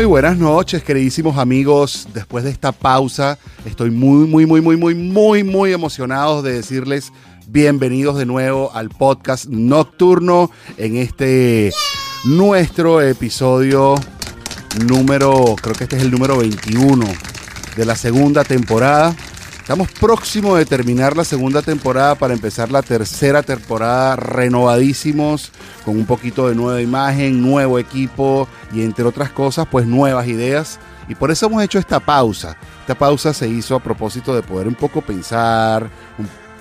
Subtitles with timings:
[0.00, 2.08] Muy buenas noches, queridísimos amigos.
[2.14, 7.12] Después de esta pausa, estoy muy, muy, muy, muy, muy, muy, muy emocionado de decirles
[7.48, 11.70] bienvenidos de nuevo al podcast nocturno en este
[12.24, 13.94] nuestro episodio
[14.86, 17.04] número, creo que este es el número 21
[17.76, 19.14] de la segunda temporada.
[19.70, 25.52] Estamos próximos de terminar la segunda temporada para empezar la tercera temporada renovadísimos,
[25.84, 30.80] con un poquito de nueva imagen, nuevo equipo y entre otras cosas, pues nuevas ideas.
[31.08, 32.56] Y por eso hemos hecho esta pausa.
[32.80, 35.88] Esta pausa se hizo a propósito de poder un poco pensar,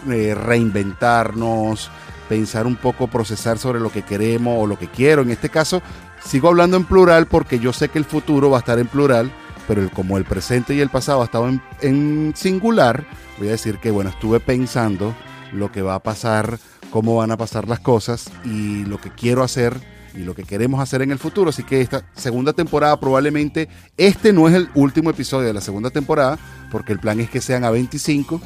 [0.07, 1.89] eh, reinventarnos,
[2.29, 5.23] pensar un poco, procesar sobre lo que queremos o lo que quiero.
[5.23, 5.81] En este caso,
[6.23, 9.31] sigo hablando en plural porque yo sé que el futuro va a estar en plural
[9.69, 13.05] pero como el presente y el pasado estaban en, singular,
[13.37, 15.13] voy a decir que, bueno, estuve pensando
[15.53, 16.57] lo que va a pasar,
[16.89, 19.79] cómo van a pasar las cosas y lo que quiero hacer
[20.15, 21.51] y lo que queremos hacer en el futuro.
[21.51, 25.91] Así que esta segunda temporada probablemente, este no es el último episodio de la segunda
[25.91, 26.39] temporada,
[26.71, 28.41] porque el plan es que sean a 25,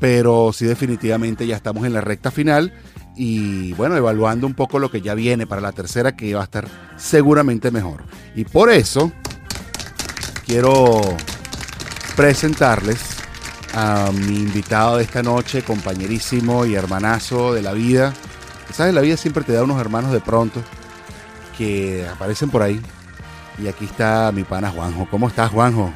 [0.00, 2.72] pero sí definitivamente ya estamos en la recta final
[3.14, 6.44] y bueno, evaluando un poco lo que ya viene para la tercera, que va a
[6.44, 6.66] estar
[6.96, 8.02] seguramente mejor.
[8.34, 9.12] Y por eso
[10.46, 11.00] quiero
[12.16, 13.00] presentarles
[13.74, 18.12] a mi invitado de esta noche, compañerísimo y hermanazo de la vida.
[18.72, 18.94] ¿Sabes?
[18.94, 20.62] La vida siempre te da unos hermanos de pronto
[21.56, 22.80] que aparecen por ahí.
[23.62, 25.06] Y aquí está mi pana Juanjo.
[25.10, 25.92] ¿Cómo estás, Juanjo?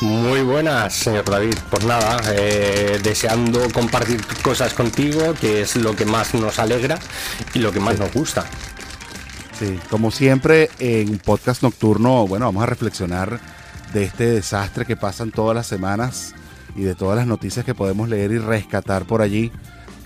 [0.00, 1.54] Muy buenas, señor David.
[1.70, 6.98] Por nada, eh, deseando compartir cosas contigo, que es lo que más nos alegra
[7.54, 8.44] y lo que más nos gusta.
[9.58, 13.38] Sí, como siempre, en un podcast nocturno, bueno, vamos a reflexionar
[13.92, 16.34] de este desastre que pasan todas las semanas
[16.74, 19.52] y de todas las noticias que podemos leer y rescatar por allí,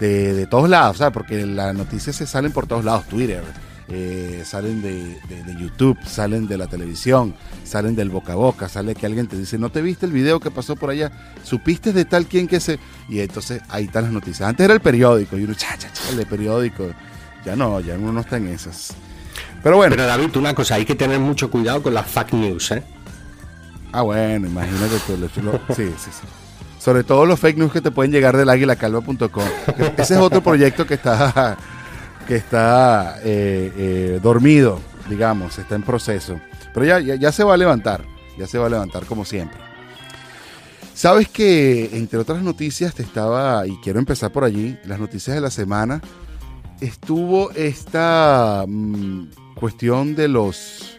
[0.01, 1.15] de, todos lados, ¿sabes?
[1.15, 3.43] Porque las noticias se salen por todos lados, Twitter,
[3.89, 5.17] eh, salen de,
[5.59, 9.59] YouTube, salen de la televisión, salen del boca a boca, sale que alguien te dice,
[9.59, 12.79] no te viste el video que pasó por allá, supiste de tal quien que se...
[13.09, 14.49] Y entonces ahí están las noticias.
[14.49, 16.91] Antes era el periódico, y uno, cha, cha, el de periódico.
[17.45, 18.93] Ya no, ya uno no está en esas.
[19.63, 19.95] Pero bueno.
[19.95, 22.83] Pero David, una cosa, hay que tener mucho cuidado con las fake news, ¿eh?
[23.97, 25.15] Ah, bueno, imagínate sí,
[25.75, 26.27] sí, sí.
[26.79, 29.45] Sobre todo los fake news que te pueden llegar del águilacalva.com.
[29.97, 31.57] Ese es otro proyecto que está,
[32.29, 36.39] que está eh, eh, dormido, digamos, está en proceso.
[36.75, 38.05] Pero ya, ya, se va a levantar,
[38.39, 39.59] ya se va a levantar como siempre.
[40.93, 45.41] Sabes que, entre otras noticias, te estaba, y quiero empezar por allí, las noticias de
[45.41, 46.03] la semana,
[46.83, 50.96] estuvo esta mm, cuestión de los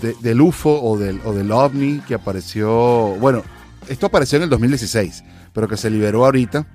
[0.00, 3.42] del UFO o del, o del OVNI que apareció, bueno,
[3.88, 6.66] esto apareció en el 2016, pero que se liberó ahorita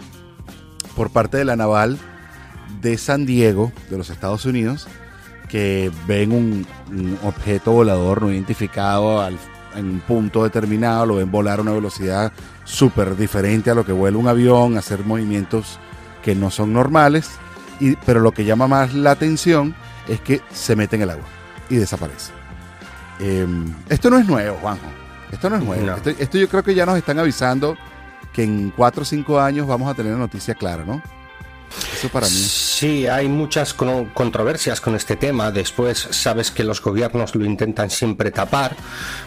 [0.95, 1.97] por parte de la naval
[2.81, 4.87] de San Diego, de los Estados Unidos,
[5.49, 6.67] que ven un,
[7.23, 9.27] objeto volador no identificado
[9.75, 12.31] en un punto determinado, lo ven volar a una velocidad
[12.63, 15.79] súper diferente a lo que vuela un avión, hacer movimientos
[16.23, 17.29] que no son normales,
[17.79, 19.75] y, pero lo que llama más la atención
[20.07, 21.25] es que se mete en el agua
[21.69, 22.44] y desaparece.
[23.19, 24.87] Em, esto no es nuevo, Juanjo.
[25.31, 25.95] Esto no es nuevo.
[26.17, 27.77] Esto, yo creo que ya nos están avisando
[28.33, 31.01] que en cuatro o cinco años vamos a tener una noticia clara, ¿no?
[31.93, 32.33] Eso para mí.
[32.33, 35.51] Sí, hay muchas controversias con este tema.
[35.51, 38.75] Después sabes que los gobiernos lo intentan siempre tapar,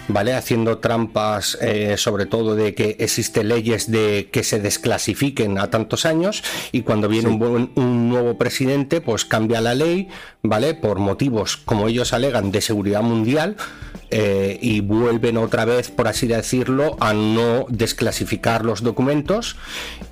[0.06, 0.34] ¿vale?
[0.34, 6.06] Haciendo trampas, eh, sobre todo de que existen leyes de que se desclasifiquen a tantos
[6.06, 10.08] años y cuando viene un, un, nuevo presidente, pues cambia la ley,
[10.48, 10.74] ¿vale?
[10.74, 13.56] Por motivos, como ellos alegan, de seguridad mundial
[14.10, 19.56] eh, y vuelven otra vez, por así decirlo, a no desclasificar los documentos.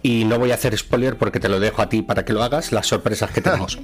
[0.02, 2.42] Y no voy a hacer spoiler porque te lo dejo a ti para que lo
[2.42, 3.78] hagas, las sorpresas que tenemos.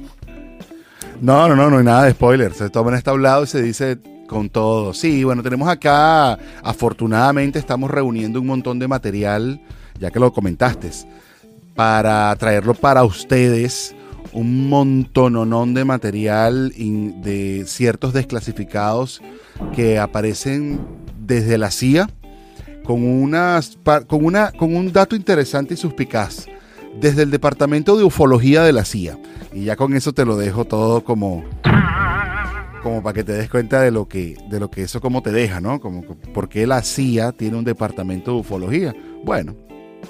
[1.20, 2.52] No, no, no, no hay nada de spoiler.
[2.52, 4.92] Se toma en este hablado y se dice con todo.
[4.94, 9.60] Sí, bueno, tenemos acá, afortunadamente estamos reuniendo un montón de material,
[9.98, 10.90] ya que lo comentaste,
[11.74, 13.94] para traerlo para ustedes
[14.32, 19.20] un montononón de material de ciertos desclasificados
[19.74, 20.80] que aparecen
[21.18, 22.08] desde la CIA
[22.84, 23.30] con,
[24.06, 26.46] con, una, con un dato interesante y suspicaz
[27.00, 29.18] desde el Departamento de Ufología de la CIA.
[29.52, 31.44] Y ya con eso te lo dejo todo como,
[32.82, 35.30] como para que te des cuenta de lo que, de lo que eso como te
[35.30, 35.80] deja, ¿no?
[35.80, 36.02] Como
[36.34, 38.94] porque la CIA tiene un departamento de ufología.
[39.24, 39.54] Bueno,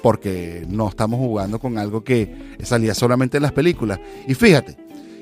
[0.01, 3.99] porque no estamos jugando con algo que salía solamente en las películas.
[4.27, 4.77] Y fíjate,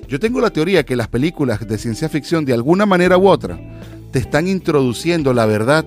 [0.07, 3.59] yo tengo la teoría que las películas de ciencia ficción de alguna manera u otra
[4.11, 5.85] te están introduciendo la verdad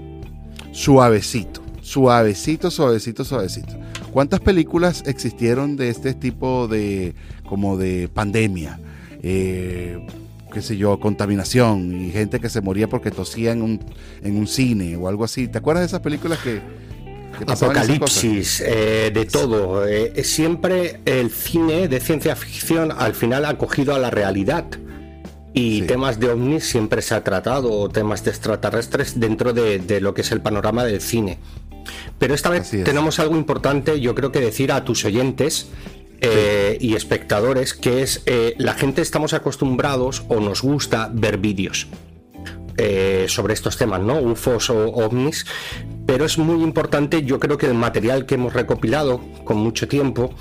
[0.73, 3.75] suavecito, suavecito, suavecito, suavecito.
[4.13, 7.15] ¿Cuántas películas existieron de este tipo de,
[7.45, 8.79] como de pandemia?
[9.23, 10.07] Eh,
[10.53, 13.81] qué sé yo, contaminación y gente que se moría porque tosía en un,
[14.23, 15.49] en un cine o algo así.
[15.49, 16.63] ¿Te acuerdas de esas películas que...
[17.47, 19.87] Apocalipsis, eh, de todo.
[19.87, 24.65] Eh, siempre el cine de ciencia ficción al final ha cogido a la realidad.
[25.57, 30.01] Y temas de ovnis siempre se ha tratado, o temas de extraterrestres dentro de, de
[30.01, 31.39] lo que es el panorama del cine.
[32.19, 35.69] Pero esta vez tenemos algo importante, yo creo que decir a tus oyentes
[36.21, 41.89] eh, y espectadores, que es eh, la gente estamos acostumbrados o nos gusta ver vídeos.
[42.77, 44.19] Eh, sobre estos temas, ¿no?
[44.19, 45.47] UFOs o ovnis,
[46.07, 50.35] pero es muy importante, yo creo que el material que hemos recopilado con mucho tiempo,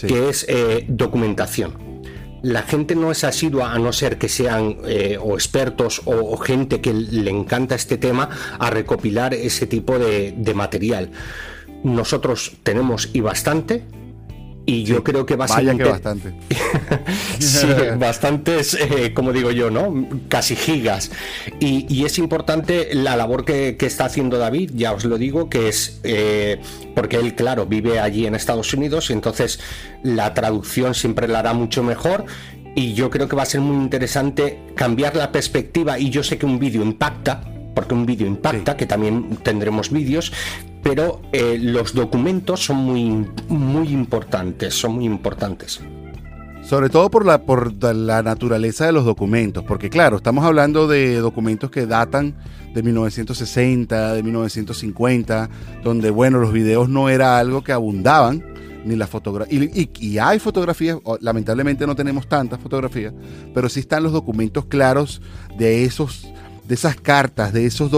[0.00, 0.46] que es
[0.88, 1.74] documentación.
[2.42, 4.78] La gente no es asidua a no ser que sean
[5.20, 10.54] o expertos o, gente que le encanta este tema a recopilar ese tipo de, de
[10.54, 11.10] material.
[11.84, 13.84] Nosotros tenemos y bastante,
[14.66, 15.64] y yo creo que va a ser.
[15.64, 16.34] Vaya que bastante.
[17.38, 17.66] sí,
[17.98, 20.08] bastantes, eh, como digo yo, ¿no?
[20.28, 21.10] Casi gigas.
[21.58, 26.00] Y, es importante la labor que, está haciendo David, ya os lo digo, que es.
[26.04, 26.60] Eh,
[26.94, 29.60] porque él, claro, vive allí en Estados Unidos y entonces
[30.02, 32.24] la traducción siempre la hará mucho mejor.
[32.76, 35.98] Y yo creo que va a ser muy interesante cambiar la perspectiva.
[35.98, 37.42] Y yo sé que un vídeo impacta,
[37.74, 40.32] porque un vídeo impacta, que también tendremos vídeos,
[40.82, 45.80] pero eh, los documentos son muy, muy importantes, son muy importantes.
[46.62, 51.16] Sobre todo por la, por la naturaleza de los documentos, porque claro, estamos hablando de
[51.16, 52.36] documentos que datan
[52.74, 55.50] de 1960, de 1950,
[55.82, 58.44] donde bueno, los videos no era algo que abundaban,
[58.84, 59.58] ni la fotografía.
[59.74, 63.12] Y, y, hay fotografías, lamentablemente no tenemos tantas fotografías,
[63.52, 65.20] pero sí están los documentos claros
[65.58, 66.28] de esos
[66.70, 67.90] de esas cartas, de esos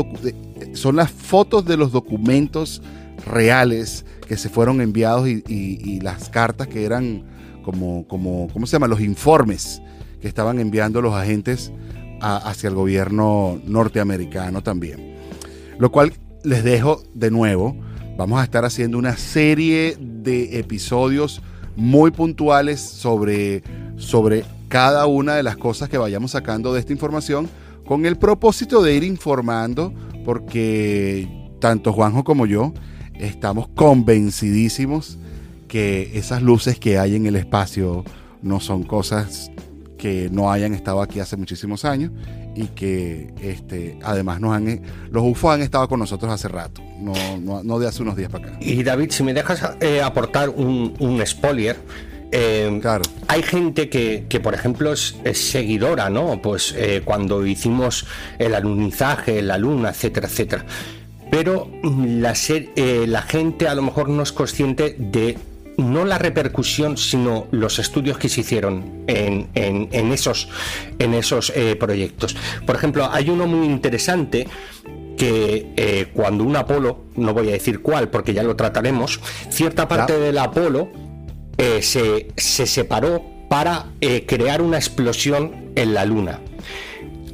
[0.73, 2.81] son las fotos de los documentos
[3.27, 7.23] reales que se fueron enviados y, las cartas que eran
[7.63, 8.87] como, como, ¿cómo se llama?
[8.87, 9.83] Los informes
[10.23, 11.71] que estaban enviando los agentes
[12.23, 15.17] hacia el gobierno norteamericano también.
[15.79, 17.77] Lo cual les dejo de nuevo,
[18.17, 21.43] vamos a estar haciendo una serie de episodios
[21.77, 23.63] muy puntuales sobre,
[23.99, 27.51] sobre cada una de las cosas que vayamos sacando de esta información
[27.93, 29.93] con el propósito de ir informando,
[30.25, 31.29] porque
[31.61, 32.73] tanto Juanjo como yo
[33.21, 35.19] estamos convencidísimos
[35.69, 38.03] que esas luces que hay en el espacio
[38.41, 39.51] no son cosas
[39.99, 42.13] que no hayan estado aquí hace muchísimos años
[42.57, 44.81] y que este, además nos han,
[45.11, 48.59] los UFO han estado con nosotros hace rato, no, de hace unos días para acá.
[48.59, 51.77] Y David, si me dejas eh, aportar un, un spoiler,
[52.33, 53.03] eh, claro.
[53.29, 56.41] Hay gente que, por ejemplo, es, seguidora, ¿no?
[56.41, 58.07] Pues eh, cuando hicimos
[58.39, 60.65] el alunizaje, la luna, etcétera, etcétera.
[61.31, 65.39] Pero la, eh, la gente a lo mejor no es consciente de
[65.77, 70.49] no la repercusión, sino los estudios que se hicieron en, esos,
[70.99, 72.37] en esos proyectos.
[72.67, 74.47] Por ejemplo, hay uno muy interesante
[75.17, 79.19] que cuando un Apolo, no voy a decir cuál porque ya lo trataremos,
[79.49, 81.02] cierta parte del Apolo
[81.65, 82.27] eh, se,
[82.67, 86.41] separó para eh, crear una explosión en la Luna.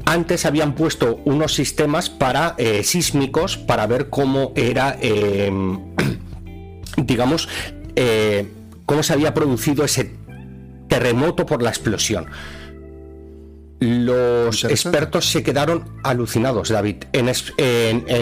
[0.05, 4.99] Antes habían puesto unos sistemas para eh, sísmicos para ver cómo era,
[6.99, 7.49] digamos,
[8.85, 10.13] cómo se había producido ese
[10.89, 12.27] terremoto por la explosión.
[13.81, 17.05] Los expertos se quedaron alucinados, David.
[17.13, 17.29] En,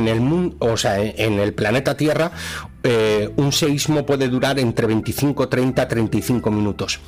[0.09, 2.31] el mundo, o sea, en el planeta Tierra,
[2.88, 7.00] eh, un seísmo puede durar entre 25, 30, 35 minutos.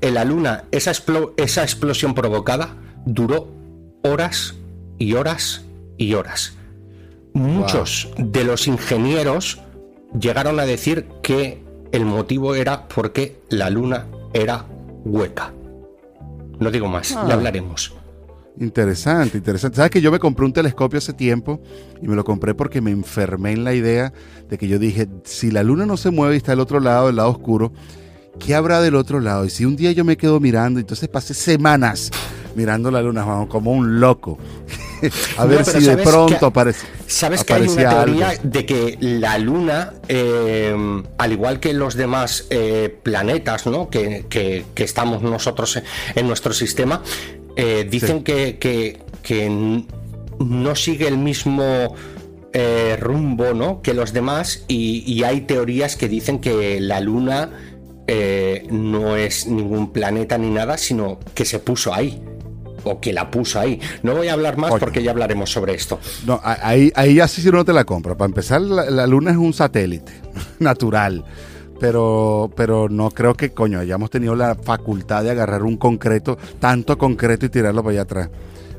[0.00, 0.90] En la Luna, esa,
[1.36, 2.74] esa explosión provocada
[3.06, 3.48] duró
[4.02, 4.56] horas
[4.98, 5.64] y horas
[5.98, 6.56] y horas.
[7.32, 9.60] Muchos de los ingenieros
[10.18, 14.66] llegaron a decir que el motivo era porque la Luna era
[15.04, 15.52] hueca.
[16.58, 17.34] No digo más, ya ah.
[17.34, 17.94] hablaremos.
[18.60, 19.76] Interesante, interesante.
[19.76, 21.60] Sabes que yo me compré un telescopio hace tiempo
[22.00, 24.12] y me lo compré porque me enfermé en la idea
[24.48, 27.08] de que yo dije, si la luna no se mueve y está al otro lado,
[27.08, 27.72] del lado oscuro,
[28.38, 29.44] ¿qué habrá del otro lado?
[29.44, 32.10] Y si un día yo me quedo mirando, entonces pasé semanas
[32.54, 34.38] mirando la luna como un loco.
[35.36, 36.86] a ver si de pronto aparece.
[37.06, 42.46] ¿Sabes que hay una teoría de que la luna, eh, al igual que los demás
[42.50, 43.90] eh, planetas ¿no?
[43.90, 45.82] que, estamos nosotros
[46.14, 47.02] en nuestro sistema,
[47.56, 48.98] eh, dicen que, que,
[50.38, 51.94] no sigue el mismo
[53.00, 53.82] rumbo ¿no?
[53.82, 57.50] que los demás y, hay teorías que dicen que la luna
[58.70, 62.20] no es ningún planeta ni nada, sino que se puso ahí
[62.84, 63.80] o que la puso ahí.
[64.02, 65.98] No voy a hablar más porque ya hablaremos sobre esto.
[66.26, 68.16] No, ahí, ahí así si no te la compro.
[68.16, 70.12] Para empezar, la, Luna es un satélite
[70.58, 71.24] natural.
[71.78, 76.96] Pero, pero no creo que, coño, hayamos tenido la facultad de agarrar un concreto, tanto
[76.98, 78.30] concreto y tirarlo para allá atrás.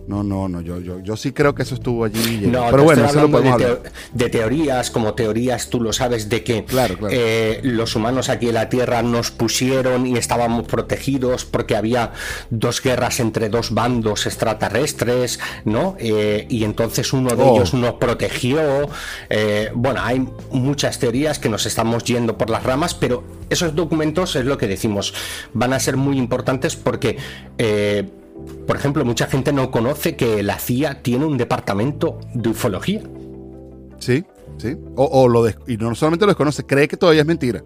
[0.07, 2.45] No, no, no, yo, yo, yo sí creo que eso estuvo allí.
[2.45, 3.79] No, pero bueno, eso lo podemos de,
[4.13, 6.63] de, teorías, como teorías, tú lo sabes, de que
[7.09, 12.11] eh, los humanos aquí en la Tierra nos pusieron y estábamos protegidos porque había
[12.51, 15.95] dos guerras entre dos bandos extraterrestres, ¿no?
[15.97, 17.55] Eh, y entonces uno de oh.
[17.55, 18.87] ellos nos protegió.
[19.29, 24.35] Eh, bueno, hay muchas teorías que nos estamos yendo por las ramas, pero esos documentos
[24.35, 25.15] es lo que decimos,
[25.53, 27.17] van a ser muy importantes porque
[28.67, 33.01] por ejemplo, mucha gente no conoce que la CIA tiene un departamento de ufología.
[33.99, 34.25] Sí,
[34.57, 34.75] sí.
[34.95, 37.63] O, lo y no solamente lo desconoce, cree que todavía es mentira.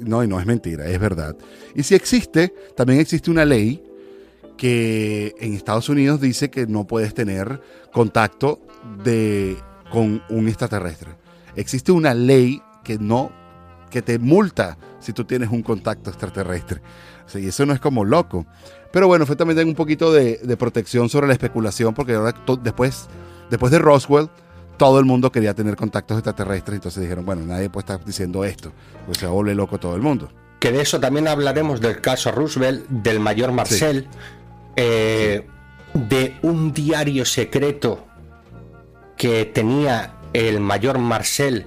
[0.00, 1.36] no, y no es mentira, es verdad.
[1.74, 3.82] Y si existe, también existe una ley
[4.56, 7.60] que en Estados Unidos dice que no puedes tener
[7.92, 8.60] contacto
[9.04, 9.56] de,
[9.90, 11.10] con un extraterrestre.
[11.56, 13.30] Existe una ley que no
[13.90, 16.82] que te multa si tú tienes un contacto extraterrestre.
[17.34, 18.46] y eso no es como loco.
[18.96, 23.08] Pero bueno, fue también un poquito de, protección sobre la especulación, porque ahora después,
[23.50, 24.30] después de Roswell,
[24.78, 28.72] todo el mundo quería tener contactos extraterrestres, entonces dijeron, bueno, nadie puede estar diciendo esto,
[29.04, 30.30] pues se vuelve loco todo el mundo.
[30.60, 34.08] Que de eso también hablaremos del caso Roosevelt, del mayor Marcel,
[34.76, 35.46] eh,
[35.92, 38.06] de un diario secreto
[39.18, 41.66] que tenía el mayor Marcel,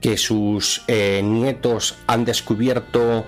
[0.00, 3.24] que sus eh, nietos han descubierto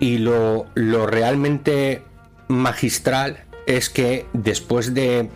[0.00, 2.04] y lo, lo realmente
[2.48, 5.30] magistral es que después de,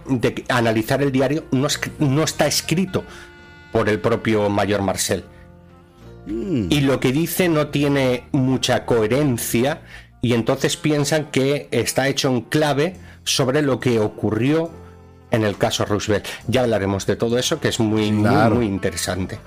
[0.48, 3.04] analizar el diario no, está escrito
[3.72, 5.24] por el propio mayor Marcel.
[6.26, 6.66] Mm.
[6.70, 9.82] Y lo que dice no tiene mucha coherencia
[10.20, 14.70] y entonces piensan que está hecho en clave sobre lo que ocurrió
[15.30, 16.26] en el caso Roosevelt.
[16.48, 19.38] Ya hablaremos de todo eso que es muy, muy, muy interesante.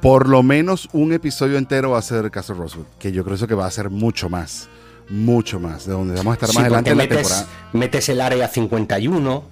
[0.00, 3.36] Por lo menos un episodio entero va a ser el caso Roosevelt, que yo creo
[3.46, 4.68] que va a ser mucho más
[5.10, 7.46] mucho más, de donde vamos a estar más adelante en la temporada.
[7.72, 9.44] Metes el área 51,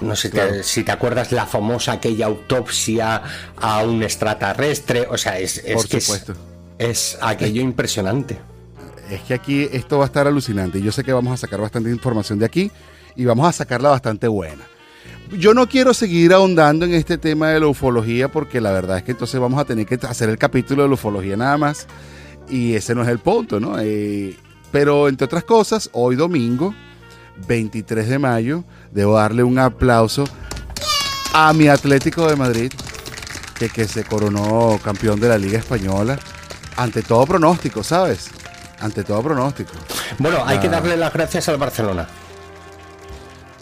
[0.00, 3.22] no sé si te acuerdas la famosa aquella autopsia
[3.56, 6.02] a un extraterrestre, o sea, es, es que
[6.78, 8.38] es, aquello impresionante.
[9.10, 11.60] Es que aquí esto va a estar alucinante y yo sé que vamos a sacar
[11.60, 12.70] bastante información de aquí
[13.14, 14.64] y vamos a sacarla bastante buena.
[15.38, 19.02] Yo no quiero seguir ahondando en este tema de la ufología porque la verdad es
[19.02, 21.86] que entonces vamos a tener que hacer el capítulo de la ufología nada más
[22.48, 23.78] y ese no es el punto, ¿no?
[23.78, 24.36] Eh,
[24.72, 26.74] pero entre otras cosas, hoy domingo,
[27.46, 30.24] 23 de mayo, debo darle un aplauso
[31.34, 32.72] a mi Atlético de Madrid,
[33.58, 36.18] que, que se coronó campeón de la Liga Española,
[36.76, 38.30] ante todo pronóstico, ¿sabes?
[38.80, 39.72] Ante todo pronóstico.
[40.18, 42.08] Bueno, hay que darle las gracias al Barcelona.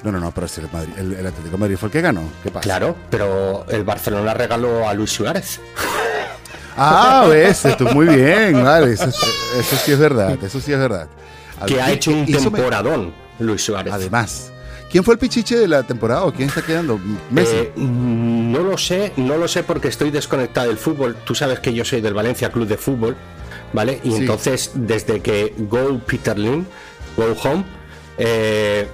[0.02, 2.22] No, no, no, pero si el, el, Atlético de Madrid fue el que ganó.
[2.42, 2.62] ¿Qué pasa?
[2.62, 5.60] Claro, pero el Barcelona regaló a Luis Suárez.
[6.76, 11.08] Ah, ves, esto muy bien, vale, eso, sí es verdad, eso sí es verdad.
[11.66, 13.92] que ha hecho un temporadón, Luis Suárez.
[13.92, 14.52] Además,
[14.90, 16.98] ¿quién fue el pichiche de la temporada o quién está quedando?
[17.30, 17.56] Messi.
[17.56, 21.16] Eh, no lo sé, no lo sé porque estoy desconectado del fútbol.
[21.24, 23.16] Tú sabes que yo soy del Valencia Club de Fútbol,
[23.72, 24.00] ¿vale?
[24.04, 26.64] Y entonces, desde que Go Peter Lim,
[27.16, 27.64] Go Home,
[28.18, 28.86] eh,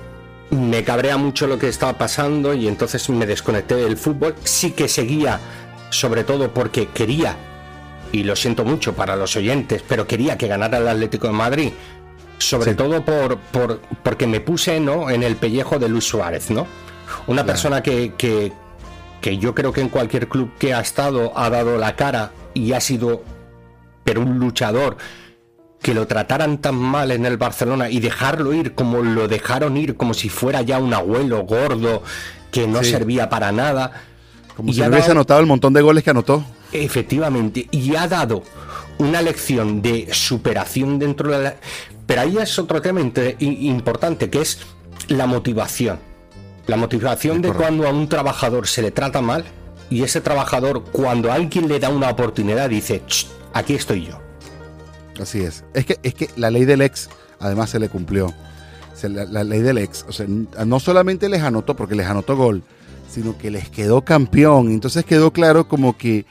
[0.51, 4.35] me cabrea mucho lo que estaba pasando y entonces me desconecté del fútbol.
[4.45, 5.41] Sí que seguía,
[5.91, 7.37] sobre todo porque quería
[8.13, 11.73] y lo siento mucho para los oyentes, pero quería que ganara el Atlético de Madrid,
[12.39, 15.11] sobre todo por, por, porque me puse ¿no?
[15.11, 16.67] en el pellejo de Luis Suárez, ¿no?
[17.27, 18.53] Una persona que, que,
[19.21, 22.73] que yo creo que en cualquier club que ha estado ha dado la cara y
[22.73, 23.23] ha sido,
[24.05, 24.97] pero un luchador
[25.81, 29.97] que lo trataran tan mal en el Barcelona y dejarlo ir como lo dejaron ir,
[29.97, 32.03] como si fuera ya un abuelo gordo
[32.51, 33.93] que no servía para nada.
[34.57, 36.45] Como si no hubiese anotado el montón de goles que anotó.
[36.73, 38.43] Efectivamente, y ha dado
[38.99, 41.57] una lección de superación dentro de la...
[42.07, 44.61] Pero ahí es otro tema importante, que es
[45.09, 45.99] la motivación.
[46.67, 49.45] La motivación de cuando a un trabajador se le trata mal
[49.89, 53.03] y ese trabajador cuando alguien le da una oportunidad dice,
[53.53, 54.21] aquí estoy yo.
[55.21, 55.65] Así es.
[55.75, 57.09] Es que, es que la ley del ex
[57.39, 58.33] además se le cumplió.
[59.03, 60.05] La, la, ley del ex.
[60.09, 62.63] O sea, no solamente les anotó, porque les anotó gol,
[63.09, 64.71] sino que les quedó campeón.
[64.71, 66.25] Entonces quedó claro como que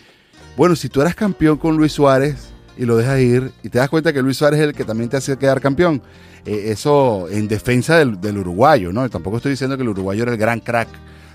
[0.58, 3.90] bueno, si tú eras campeón con Luis Suárez y lo dejas ir y te das
[3.90, 6.02] cuenta que Luis Suárez es el que también te hace quedar campeón,
[6.46, 9.10] eh, eso en defensa del, uruguayo, ¿no?
[9.10, 10.88] Tampoco estoy diciendo que el uruguayo era el gran crack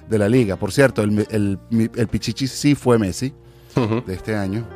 [0.09, 0.57] de la liga.
[0.57, 3.33] Por cierto, el, el, Pichichi sí fue Messi
[4.07, 4.67] de este año.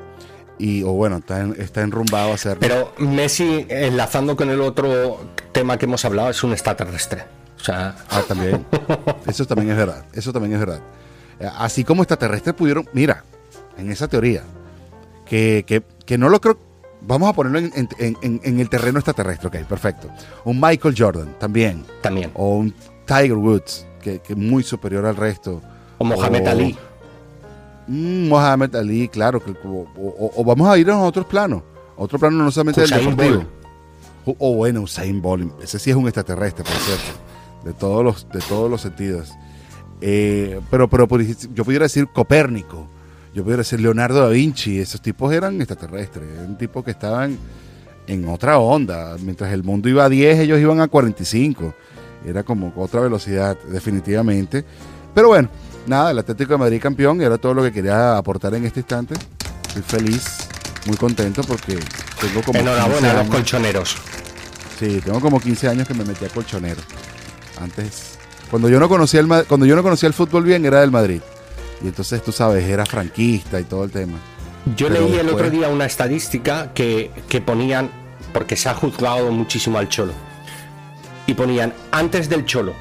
[0.59, 2.59] Y, o bueno, está, está enrumbado a ser.
[2.59, 7.25] Pero Messi, enlazando con el otro tema que hemos hablado, es un extraterrestre.
[7.61, 7.97] O sea...
[8.09, 8.65] Ah, también.
[9.27, 10.05] Eso también es verdad.
[10.13, 10.81] Eso también es verdad.
[11.41, 12.89] Eh, así como extraterrestres pudieron.
[12.93, 13.25] Mira,
[13.79, 14.43] en esa teoría.
[15.27, 15.83] Que,
[16.19, 16.59] no lo creo,
[17.01, 20.09] vamos a ponerlo en, el terreno extraterrestre, ok, perfecto.
[20.45, 21.85] Un Michael Jordan también.
[22.03, 22.31] También.
[22.35, 22.75] O un
[23.07, 25.61] Tiger Woods, que es muy superior al resto.
[25.99, 26.77] O Mohamed Ali.
[27.87, 29.43] Mm, Mohamed Ali, claro.
[29.65, 31.63] o, vamos a ir a otros planos.
[31.97, 33.45] Otro plano no solamente del deportivo.
[34.25, 35.63] O, bueno, Usain Bolt.
[35.63, 37.05] Ese sí es un extraterrestre, por cierto.
[37.65, 39.33] De todos los, de todos los sentidos.
[40.01, 41.07] Eh, pero, pero
[41.55, 42.89] yo pudiera decir Copérnico.
[43.35, 44.79] Yo pudiera decir Leonardo da Vinci.
[44.79, 46.25] Esos tipos eran extraterrestres.
[46.39, 47.37] Eran tipos que estaban
[48.07, 49.17] en otra onda.
[49.21, 51.75] Mientras el mundo iba a 10, ellos iban a 45.
[52.25, 54.65] Era como otra velocidad, definitivamente.
[55.15, 55.49] Pero bueno,
[55.87, 59.15] nada, el Atlético de Madrid campeón era todo lo que quería aportar en este instante.
[59.69, 60.49] Estoy feliz,
[60.87, 61.77] muy contento porque
[62.21, 62.61] tengo como.
[62.61, 63.97] Enhorabuena a los colchoneros.
[64.79, 66.81] Sí, tengo como 15 años que me metí a colchonero.
[67.61, 70.91] Antes, cuando yo no conocía el, cuando yo no conocía el fútbol bien, era del
[70.91, 71.21] Madrid.
[71.85, 74.19] Y entonces, tú sabes, era franquista y todo el tema.
[74.75, 77.91] Yo leí el otro día una estadística que, que ponían,
[78.33, 80.15] porque se ha juzgado muchísimo al Cholo.
[81.27, 82.73] Y ponían antes del Cholo,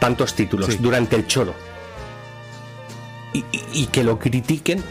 [0.00, 1.54] tantos títulos, durante el Cholo.
[3.34, 4.82] y, que lo critiquen,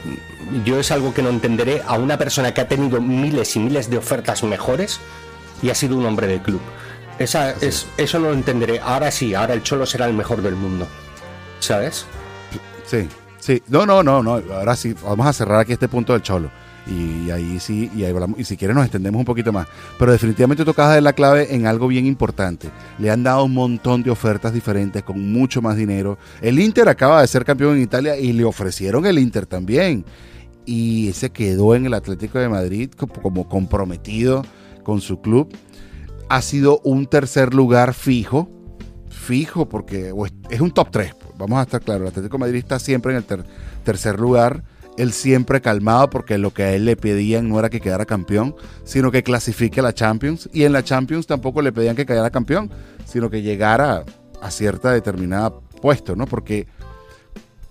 [0.64, 3.90] yo es algo que no entenderé a una persona que ha tenido miles y miles
[3.90, 5.00] de ofertas mejores
[5.64, 6.62] y ha sido un hombre de club.
[7.18, 8.80] Esa, es, eso no lo entenderé.
[8.80, 10.88] Ahora sí, ahora el Cholo será el mejor del mundo.
[11.60, 12.06] ¿Sabes?
[12.88, 13.08] Sí,
[13.39, 13.62] sí.
[13.67, 14.41] No, no, no, no.
[14.53, 16.50] Ahora sí, vamos a cerrar aquí este punto del Cholo.
[16.89, 19.67] Y, ahí sí, y, ahí y si quieres nos extendemos un poquito más.
[20.00, 22.70] Pero definitivamente tocas de la clave en algo bien importante.
[22.98, 26.17] Le han dado un montón de ofertas diferentes con mucho más dinero.
[26.41, 30.06] El Inter acaba de ser campeón en Italia y le ofrecieron el Inter también.
[30.65, 34.44] Y se quedó en el Atlético de Madrid como comprometido
[34.84, 35.50] con su club.
[36.29, 38.50] Ha sido un tercer lugar fijo,
[39.10, 40.13] fijo porque
[40.50, 43.46] es un top 3, vamos a estar claros, el Atlético Madrid está siempre en el
[43.84, 44.63] tercer lugar,
[44.98, 48.56] él siempre calmado porque lo que a él le pedían no era que quedara campeón,
[48.84, 52.30] sino que clasifique a la Champions, y en la Champions tampoco le pedían que quedara
[52.30, 52.71] campeón,
[53.06, 54.04] sino que llegara
[54.41, 56.26] a cierta determinada puesto, ¿no?
[56.26, 56.67] Porque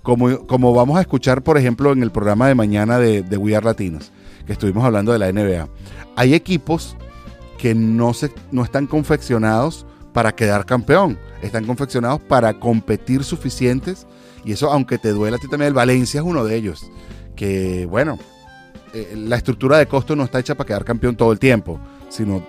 [0.03, 3.57] como, como vamos a escuchar, por ejemplo, en el programa de mañana de, de We
[3.57, 4.13] Are Latinos,
[4.47, 5.69] que estuvimos hablando de la NBA,
[6.15, 6.97] hay equipos
[7.59, 9.85] que no, se, no están confeccionados
[10.17, 14.07] para quedar campeón, están confeccionados para competir suficientes
[14.47, 16.91] y eso aunque te duela a ti también, el Valencia es uno de ellos,
[17.37, 18.19] que bueno,
[18.95, 22.43] eh, la estructura de costo no está hecha para quedar campeón todo el tiempo, sino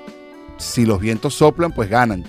[0.55, 2.23] si los vientos soplan, pues ganan.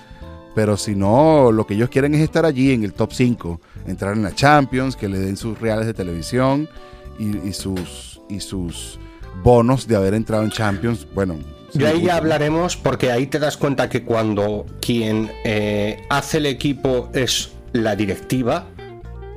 [0.56, 4.16] Pero si no, lo que ellos quieren es estar allí en el top 5, entrar
[4.16, 6.68] en la Champions, que le den sus reales de televisión
[7.16, 8.98] y, sus, y sus
[9.44, 11.06] bonos de haber entrado en Champions.
[11.14, 11.36] Bueno,
[11.74, 16.46] de ahí ya hablaremos porque ahí te das cuenta que cuando quien eh, hace el
[16.46, 18.66] equipo es la directiva,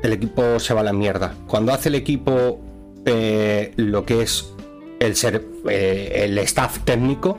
[0.03, 1.35] el equipo se va a la mierda.
[1.47, 2.61] Cuando hace el equipo
[3.05, 4.53] eh, lo que es
[4.99, 7.37] el ser eh, el staff técnico,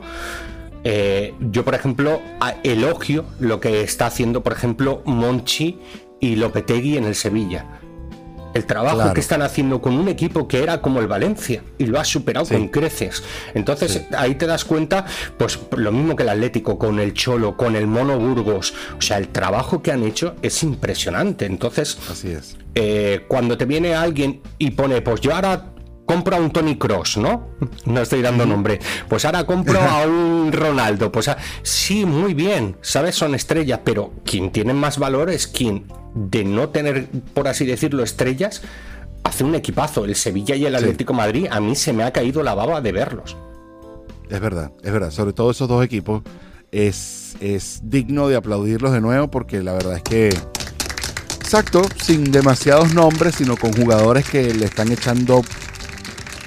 [1.39, 2.19] yo por ejemplo
[2.63, 5.79] elogio lo que está haciendo por ejemplo Monchi
[6.19, 7.79] y Lopetegui en el Sevilla
[8.53, 11.99] el trabajo que están haciendo con un equipo que era como el Valencia y lo
[11.99, 13.23] ha superado con creces.
[13.53, 15.05] Entonces ahí te das cuenta,
[15.37, 18.73] pues lo mismo que el Atlético, con el Cholo, con el Mono Burgos.
[18.97, 21.45] O sea, el trabajo que han hecho es impresionante.
[21.45, 22.57] Entonces, así es.
[22.75, 25.73] Eh, cuando te viene alguien y pone, pues yo ahora
[26.05, 27.49] compro a un Tony Cross, ¿no?
[27.85, 28.79] No estoy dando nombre.
[29.07, 31.11] Pues ahora compro a un Ronaldo.
[31.11, 31.29] Pues
[31.61, 33.15] sí, muy bien, ¿sabes?
[33.15, 38.03] Son estrellas, pero quien tiene más valor es quien de no tener, por así decirlo,
[38.03, 38.61] estrellas,
[39.23, 40.05] hace un equipazo.
[40.05, 42.91] El Sevilla y el Atlético Madrid, a mí se me ha caído la baba de
[42.91, 43.37] verlos.
[44.29, 45.11] Es verdad, es verdad.
[45.11, 46.23] Sobre todo esos dos equipos
[46.71, 50.29] es, es digno de aplaudirlos de nuevo porque la verdad es que,
[51.39, 55.43] exacto, sin demasiados nombres, sino con jugadores que le están echando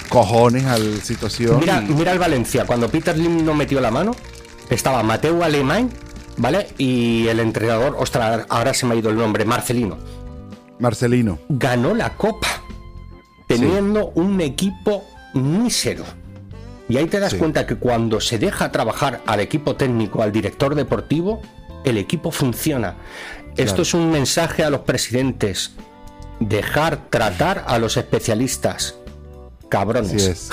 [0.08, 1.60] cojones a la situación.
[1.60, 4.12] Mira, mira el Valencia, cuando Peter Lim no metió la mano,
[4.70, 5.90] estaba Mateo Alemán
[6.36, 6.68] ¿vale?
[6.78, 9.98] Y el entrenador, ostras, ahora se me ha ido el nombre, Marcelino.
[10.78, 11.38] Marcelino.
[11.48, 12.62] Ganó la copa
[13.46, 16.04] teniendo un equipo mísero.
[16.88, 20.74] Y ahí te das cuenta que cuando se deja trabajar al equipo técnico, al director
[20.74, 21.40] deportivo,
[21.84, 22.96] el equipo funciona.
[23.56, 25.72] Esto es un mensaje a los presidentes.
[26.38, 28.96] Dejar tratar a los especialistas.
[29.68, 30.12] Cabrones.
[30.12, 30.50] Así es.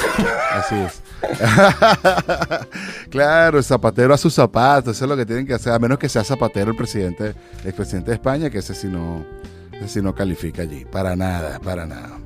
[0.53, 1.03] Así es.
[3.09, 5.97] claro, el zapatero a sus zapatos, eso es lo que tienen que hacer, a menos
[5.97, 9.25] que sea zapatero el presidente, el presidente de España, que ese sí no,
[9.81, 12.19] ese no califica allí, para nada, para nada.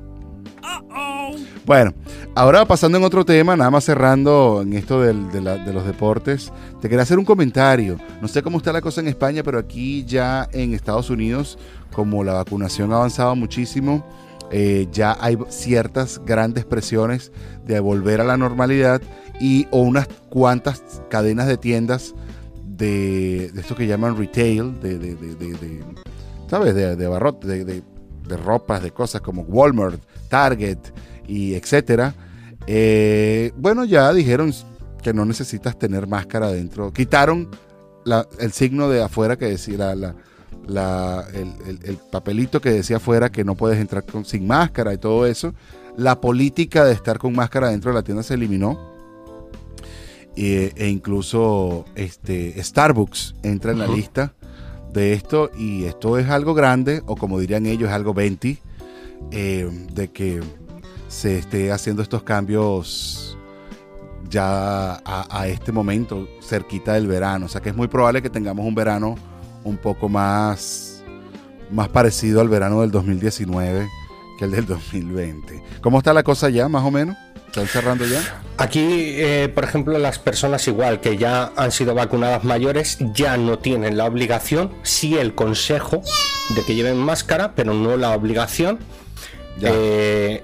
[1.64, 1.92] Bueno,
[2.34, 6.88] ahora pasando en otro tema, nada más cerrando en esto de, de, los deportes, te
[6.88, 7.98] quería hacer un comentario.
[8.22, 11.58] No sé cómo está la cosa en España, pero aquí ya en Estados Unidos,
[11.92, 14.02] como la vacunación ha avanzado muchísimo,
[14.50, 17.32] eh, ya hay ciertas grandes presiones
[17.66, 19.02] de volver a la normalidad
[19.40, 22.14] y o unas cuantas cadenas de tiendas
[22.64, 25.84] de, esto que llaman retail, de, de, de
[26.48, 26.74] ¿sabes?
[26.74, 27.82] De, de barrote, de,
[28.36, 30.78] ropas, de cosas como Walmart, Target
[31.26, 32.14] y etcétera.
[32.66, 34.52] Eh, bueno, ya dijeron
[35.02, 36.92] que no necesitas tener máscara adentro.
[36.92, 37.48] Quitaron
[38.38, 40.14] el signo de afuera que decía la,
[40.68, 45.54] el, papelito que decía afuera que no puedes entrar con, sin máscara y todo eso.
[45.96, 48.78] La política de estar con máscara dentro de la tienda se eliminó.
[50.36, 54.34] E, e incluso este, Starbucks entra en la lista
[54.92, 58.58] de esto y esto es algo grande, o como dirían ellos, es algo 20,
[59.30, 60.40] eh, de que
[61.08, 63.36] se esté haciendo estos cambios
[64.28, 67.46] ya a, este momento, cerquita del verano.
[67.46, 69.16] O sea que es muy probable que tengamos un verano
[69.68, 71.02] un poco más,
[71.70, 73.88] más parecido al verano del 2019
[74.38, 75.62] que el del 2020.
[75.80, 77.16] ¿Cómo está la cosa ya, más o menos?
[77.48, 78.42] ¿Están cerrando ya?
[78.56, 78.80] Aquí,
[79.16, 83.96] eh, por ejemplo, las personas igual que ya han sido vacunadas mayores ya no tienen
[83.96, 86.02] la obligación, sí el consejo
[86.54, 88.78] de que lleven máscara, pero no la obligación.
[89.60, 90.42] Eh,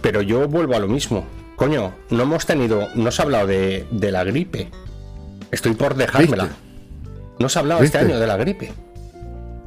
[0.00, 1.26] pero yo vuelvo a lo mismo.
[1.56, 4.70] Coño, no hemos tenido, no se ha hablado de, la gripe.
[5.50, 6.50] Estoy por dejármela.
[7.38, 8.72] No se ha hablado este año de la gripe.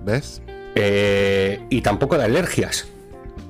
[0.05, 0.41] ¿Ves?
[0.75, 2.87] Eh, y tampoco de alergias.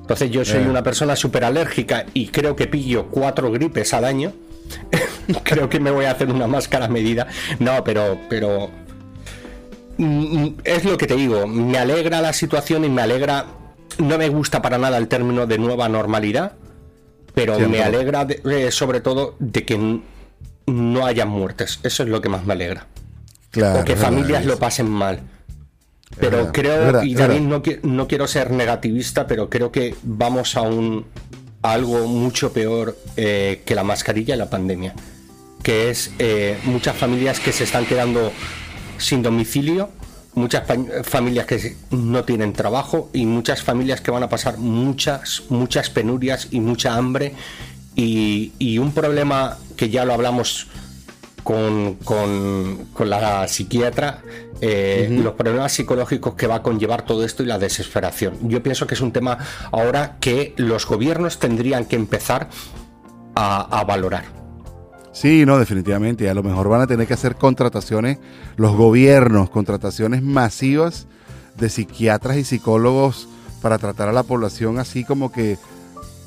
[0.00, 0.68] Entonces yo soy eh.
[0.68, 4.32] una persona súper alérgica y creo que pillo cuatro gripes al año.
[5.44, 7.28] creo que me voy a hacer una máscara medida.
[7.58, 8.70] No, pero, pero
[9.98, 11.46] mm, es lo que te digo.
[11.46, 13.46] Me alegra la situación y me alegra.
[13.98, 16.52] No me gusta para nada el término de nueva normalidad,
[17.34, 20.00] pero me alegra eh, sobre todo de que
[20.66, 21.80] no haya muertes.
[21.82, 22.86] Eso es lo que más me alegra.
[23.50, 25.20] Claro, o que familias lo pasen mal.
[26.18, 31.06] Pero creo, y también no, no, quiero ser negativista, pero creo que vamos a un
[31.62, 34.94] algo mucho peor eh, que la mascarilla y la pandemia,
[35.62, 38.32] que es eh, muchas familias que se están quedando
[38.98, 39.90] sin domicilio,
[40.34, 40.64] muchas
[41.04, 46.48] familias que no tienen trabajo y muchas familias que van a pasar muchas, muchas penurias
[46.50, 47.34] y mucha hambre
[47.94, 50.68] y, y un problema que ya lo hablamos
[51.42, 54.22] con, con, la psiquiatra
[54.60, 58.48] eh, los problemas psicológicos que va a conllevar todo esto y la desesperación.
[58.48, 59.38] Yo pienso que es un tema
[59.72, 62.48] ahora que los gobiernos tendrían que empezar
[63.34, 64.24] a, valorar.
[65.12, 66.28] Sí, no, definitivamente.
[66.28, 68.18] A lo mejor van a tener que hacer contrataciones,
[68.56, 71.06] los gobiernos, contrataciones masivas
[71.56, 73.28] de psiquiatras y psicólogos
[73.62, 75.58] para tratar a la población así como que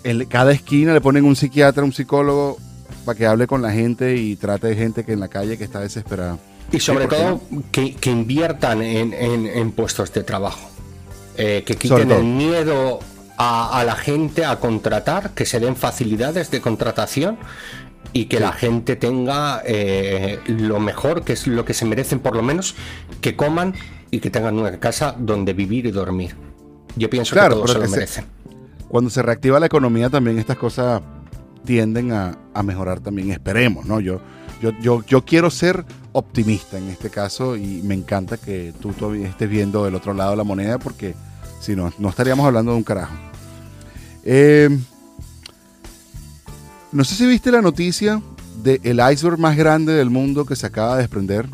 [0.04, 2.58] en cada esquina le ponen un psiquiatra, un psicólogo,
[3.06, 5.64] para que hable con la gente y trate de gente que en la calle que
[5.64, 6.38] está desesperada.
[6.72, 10.70] Y sobre todo que, inviertan en, puestos de trabajo.
[11.38, 13.00] Eh, que quiten el miedo
[13.38, 17.38] a, la gente a contratar, que se den facilidades de contratación
[18.12, 22.36] y que la gente tenga eh, lo mejor, que es lo que se merecen por
[22.36, 22.76] lo menos,
[23.22, 23.74] que coman
[24.12, 26.36] y que tengan una casa donde vivir y dormir.
[26.96, 28.26] Yo pienso que todos se lo merecen.
[28.88, 31.02] cuando se reactiva la economía también estas cosas
[31.66, 34.00] tienden a, mejorar también, esperemos, ¿no?
[34.00, 34.22] Yo,
[34.62, 39.28] yo, yo, yo, quiero ser optimista en este caso y me encanta que tú todavía
[39.28, 41.16] estés viendo del otro lado de la moneda porque
[41.60, 43.14] si no, no estaríamos hablando de un carajo.
[44.24, 44.70] Eh,
[46.92, 48.22] no sé si viste la noticia
[48.62, 51.48] del el iceberg más grande del mundo que se acaba de desprender.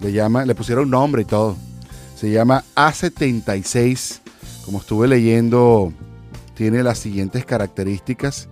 [0.00, 1.56] Le, llama, le pusieron nombre y todo.
[2.14, 4.20] Se llama A76.
[4.64, 5.92] Como estuve leyendo,
[6.54, 8.48] tiene las siguientes características.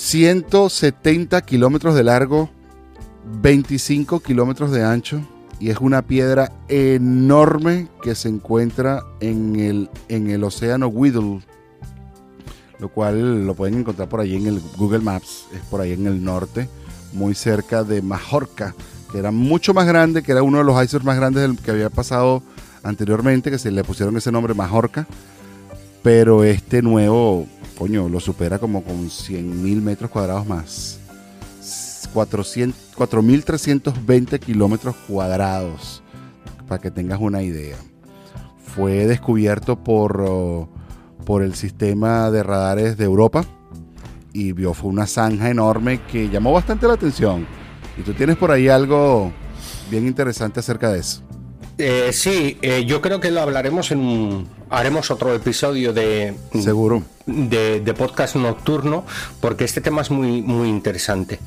[0.00, 2.48] 170 kilómetros de largo,
[3.42, 5.20] 25 kilómetros de ancho
[5.60, 11.42] y es una piedra enorme que se encuentra en el, en el océano Weddell,
[12.78, 16.06] lo cual lo pueden encontrar por ahí en el Google Maps, es por ahí en
[16.06, 16.66] el norte,
[17.12, 18.74] muy cerca de Majorca,
[19.12, 21.72] que era mucho más grande, que era uno de los icebergs más grandes del que
[21.72, 22.42] había pasado
[22.82, 25.06] anteriormente, que se le pusieron ese nombre Majorca,
[26.02, 27.46] pero este nuevo
[27.80, 31.00] coño, lo supera como con 100.000 metros cuadrados más.
[32.14, 36.02] 4.320 kilómetros cuadrados,
[36.68, 37.78] para que tengas una idea.
[38.74, 40.68] Fue descubierto por, oh,
[41.24, 43.46] por el sistema de radares de Europa
[44.34, 47.46] y vio, fue una zanja enorme que llamó bastante la atención.
[47.96, 49.32] Y tú tienes por ahí algo
[49.90, 51.22] bien interesante acerca de eso.
[51.80, 57.02] Eh, sí, eh, yo creo que lo hablaremos en un, haremos otro episodio de seguro
[57.24, 59.06] de, podcast nocturno
[59.40, 61.40] porque este tema es muy muy interesante.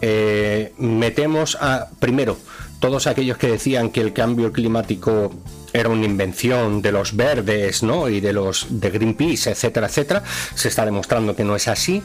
[0.00, 2.38] Eh, metemos a primero
[2.80, 5.32] todos aquellos que decían que el cambio climático
[5.74, 8.08] era una invención de los verdes, ¿no?
[8.08, 10.22] Y de los de Greenpeace, etcétera, etcétera,
[10.54, 12.02] se está demostrando que no es así.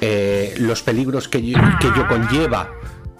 [0.00, 2.70] Eh, los peligros que, que yo conlleva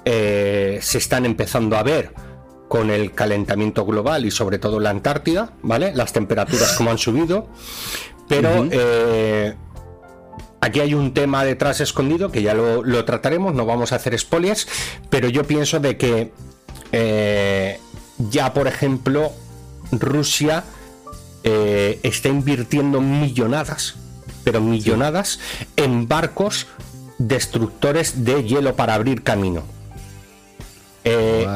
[0.04, 2.31] se están empezando a ver
[2.72, 5.92] con el calentamiento global y sobre todo la Antártida, ¿vale?
[5.94, 7.46] Las temperaturas como han subido,
[8.28, 9.54] pero eh,
[10.62, 14.18] aquí hay un tema detrás escondido que ya lo, lo, trataremos, no vamos a hacer
[14.18, 14.66] spoilers,
[15.10, 16.32] pero yo pienso de que
[18.30, 19.32] ya, por ejemplo,
[19.90, 20.64] Rusia
[21.44, 23.96] eh, está invirtiendo millonadas,
[24.44, 25.40] pero millonadas,
[25.76, 26.68] en barcos
[27.18, 29.62] destructores de hielo para abrir camino.
[31.04, 31.46] Eh,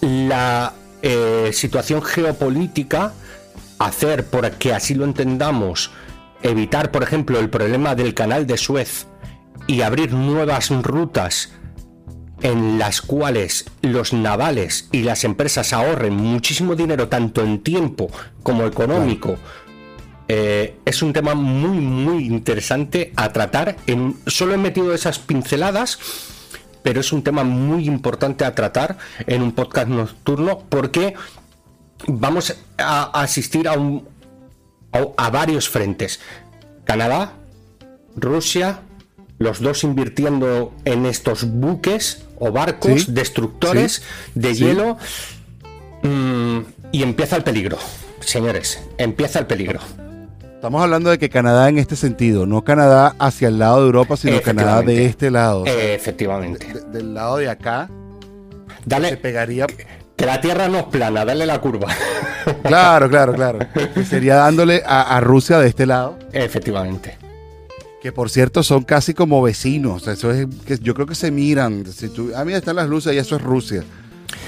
[0.00, 3.12] la eh, situación geopolítica,
[3.78, 5.90] hacer, por que así lo entendamos,
[6.42, 9.06] evitar, por ejemplo, el problema del canal de Suez
[9.66, 11.52] y abrir nuevas rutas
[12.42, 18.10] en las cuales los navales y las empresas ahorren muchísimo dinero tanto en tiempo
[18.42, 19.36] como económico.
[20.28, 23.76] Eh, es un tema muy muy interesante a tratar.
[23.86, 25.98] En, solo he metido esas pinceladas,
[26.84, 31.14] pero es un tema muy importante a tratar en un podcast nocturno porque
[32.06, 34.06] vamos a asistir a, un,
[34.92, 36.20] a varios frentes.
[36.84, 37.32] Canadá,
[38.14, 38.80] Rusia,
[39.38, 44.02] los dos invirtiendo en estos buques o barcos destructores
[44.34, 44.98] de hielo
[46.02, 46.58] mm,
[46.92, 47.78] y empieza el peligro,
[48.20, 49.80] señores, empieza el peligro.
[50.64, 54.16] Estamos hablando de que Canadá en este sentido, no Canadá hacia el lado de Europa,
[54.16, 55.66] sino Canadá de este lado.
[55.66, 56.66] Efectivamente.
[56.90, 57.90] del lado de acá.
[58.86, 59.10] Dale.
[59.10, 59.66] Se pegaría.
[60.16, 61.88] Que la Tierra no es plana, dale la curva.
[62.62, 63.58] Claro, claro, claro.
[64.08, 66.18] sería dándole a Rusia de este lado.
[66.32, 67.18] Efectivamente.
[68.00, 70.08] Que por cierto son casi como vecinos.
[70.08, 71.84] Eso es que yo creo que se miran.
[71.84, 73.84] Si tú, ah, mira, están las luces y eso es Rusia.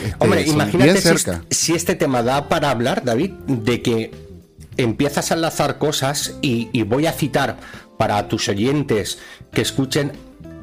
[0.03, 1.03] Este, Hombre, imagínate
[1.51, 4.26] si, este tema da para hablar, David, de que
[4.77, 7.59] empiezas a enlazar cosas y, voy a citar
[7.99, 9.19] para tus oyentes
[9.53, 10.13] que escuchen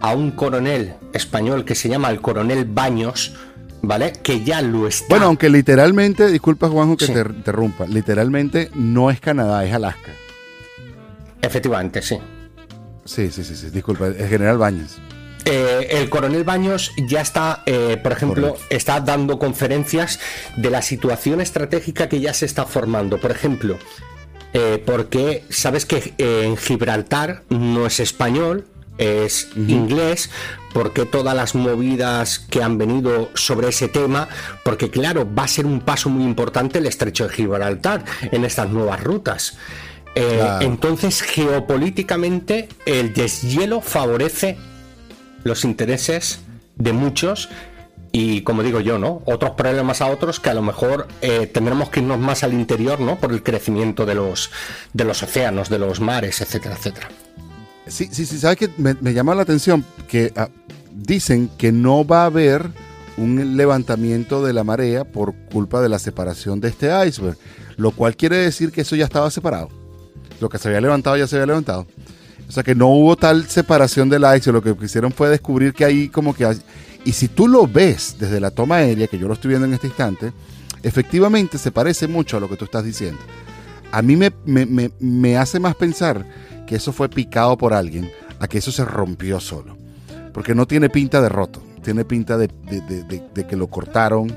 [0.01, 3.35] a un coronel español que se llama el coronel Baños,
[3.81, 4.13] ¿vale?
[4.13, 5.07] Que ya lo está.
[5.09, 10.11] Bueno, aunque literalmente, disculpa Juanjo que te interrumpa, literalmente no es Canadá, es Alaska.
[11.41, 12.17] Efectivamente, sí.
[13.05, 13.69] Sí, sí, sí, sí.
[13.69, 14.99] disculpa, el general Baños.
[15.45, 20.19] Eh, el coronel Baños ya está, eh, por ejemplo, está dando conferencias
[20.55, 23.19] de la situación estratégica que ya se está formando.
[23.19, 23.77] Por ejemplo,
[24.53, 28.65] eh, porque sabes que en Gibraltar no es español,
[28.97, 30.29] es inglés,
[30.73, 34.27] porque todas las movidas que han venido sobre ese tema,
[34.63, 38.69] porque claro, va a ser un paso muy importante el estrecho de Gibraltar en estas
[38.69, 39.57] nuevas rutas.
[40.15, 44.57] Eh, entonces, geopolíticamente, el deshielo favorece
[45.43, 46.39] los intereses
[46.75, 47.49] de muchos
[48.11, 49.23] y, como digo yo, ¿no?
[49.25, 52.99] Otros problemas a otros que a lo mejor eh, tendremos que irnos más al interior,
[52.99, 53.19] ¿no?
[53.19, 54.51] Por el crecimiento de los,
[54.93, 57.09] de los océanos, de los mares, etcétera, etcétera.
[57.87, 60.49] Sí, sí, sí, sabes que me, llama la atención que ah,
[60.91, 62.69] dicen que no va a haber
[63.17, 67.37] un levantamiento de la marea por culpa de la separación de este iceberg,
[67.77, 69.69] lo cual quiere decir que eso ya estaba separado
[70.43, 71.87] lo que se había levantado ya se había levantado.
[72.47, 75.85] O sea que no hubo tal separación del ice, lo que quisieron fue descubrir que
[75.85, 76.45] ahí como que...
[76.45, 76.57] Hay,
[77.05, 79.73] y si tú lo ves desde la toma aérea, que yo lo estoy viendo en
[79.73, 80.31] este instante,
[80.83, 83.19] efectivamente se parece mucho a lo que tú estás diciendo.
[83.91, 86.25] A mí me, me, hace más pensar
[86.65, 89.77] que eso fue picado por alguien, a que eso se rompió solo.
[90.33, 94.33] Porque no tiene pinta de roto, tiene pinta de, de que lo cortaron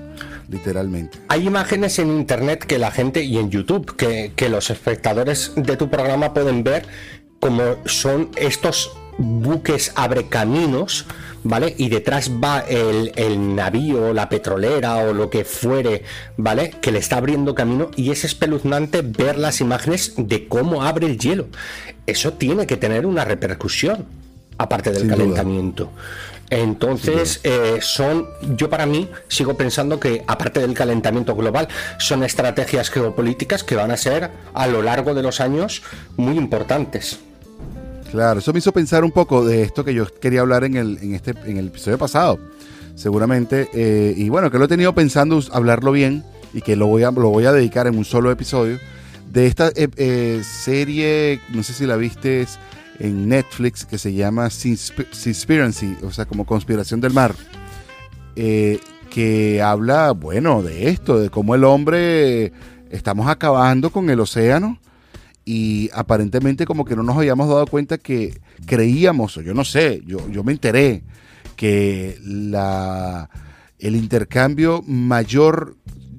[0.49, 1.19] literalmente.
[1.29, 5.91] Hay imágenes en internet que la gente y en YouTube que, los espectadores de tu
[5.91, 6.87] programa pueden ver
[7.41, 11.07] como son estos buques abre caminos,
[11.43, 11.75] ¿vale?
[11.79, 16.03] Y detrás va el, el, navío, la petrolera o lo que fuere,
[16.37, 16.71] ¿vale?
[16.81, 21.19] Que le está abriendo camino y es espeluznante ver las imágenes de cómo abre el
[21.19, 21.47] hielo.
[22.07, 24.07] Eso tiene que tener una repercusión,
[24.59, 25.91] aparte del calentamiento.
[26.51, 32.91] Entonces, eh, son, yo para mí sigo pensando que, aparte del calentamiento global, son estrategias
[32.91, 35.83] geopolíticas que van a ser a lo largo de los años
[36.17, 37.19] muy importantes.
[38.11, 40.99] Claro, eso me hizo pensar un poco de esto que yo quería hablar en el,
[41.03, 42.39] en este, en el episodio pasado,
[42.95, 43.69] seguramente.
[43.75, 47.11] Eh, y bueno, que lo he tenido pensando hablarlo bien y que lo voy a,
[47.11, 48.79] lo voy a dedicar en un solo episodio.
[49.31, 52.47] De esta eh, serie, no sé si la viste,
[52.99, 57.35] en Netflix que se llama Conspiracy, o sea, como conspiración del mar,
[58.37, 58.81] eh,
[59.11, 62.53] que habla, bueno, de esto, de cómo el hombre
[62.91, 64.79] estamos acabando con el océano
[65.45, 70.03] y aparentemente como que no nos habíamos dado cuenta que creíamos, o yo no sé,
[70.07, 71.03] yo, yo me enteré
[71.57, 73.31] que la
[73.79, 75.77] el intercambio mayor.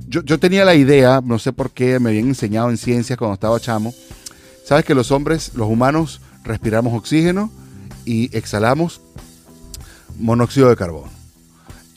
[0.07, 3.33] Yo, yo, tenía la idea, no sé por qué, me habían enseñado en ciencias cuando
[3.33, 3.93] estaba chamo.
[4.63, 7.51] Sabes que los hombres, los humanos, respiramos oxígeno
[8.05, 9.01] y exhalamos
[10.17, 11.11] monóxido de carbono.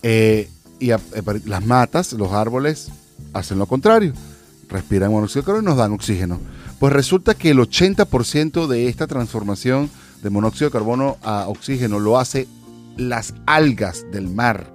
[0.02, 2.90] Eh, y las matas, los árboles,
[3.32, 4.12] hacen lo contrario.
[4.68, 6.40] Respiran monóxido de carbono y nos dan oxígeno.
[6.78, 9.90] Pues resulta que el 80% de esta transformación
[10.22, 12.48] de monóxido de carbono a oxígeno lo hace
[12.96, 14.66] las algas del mar.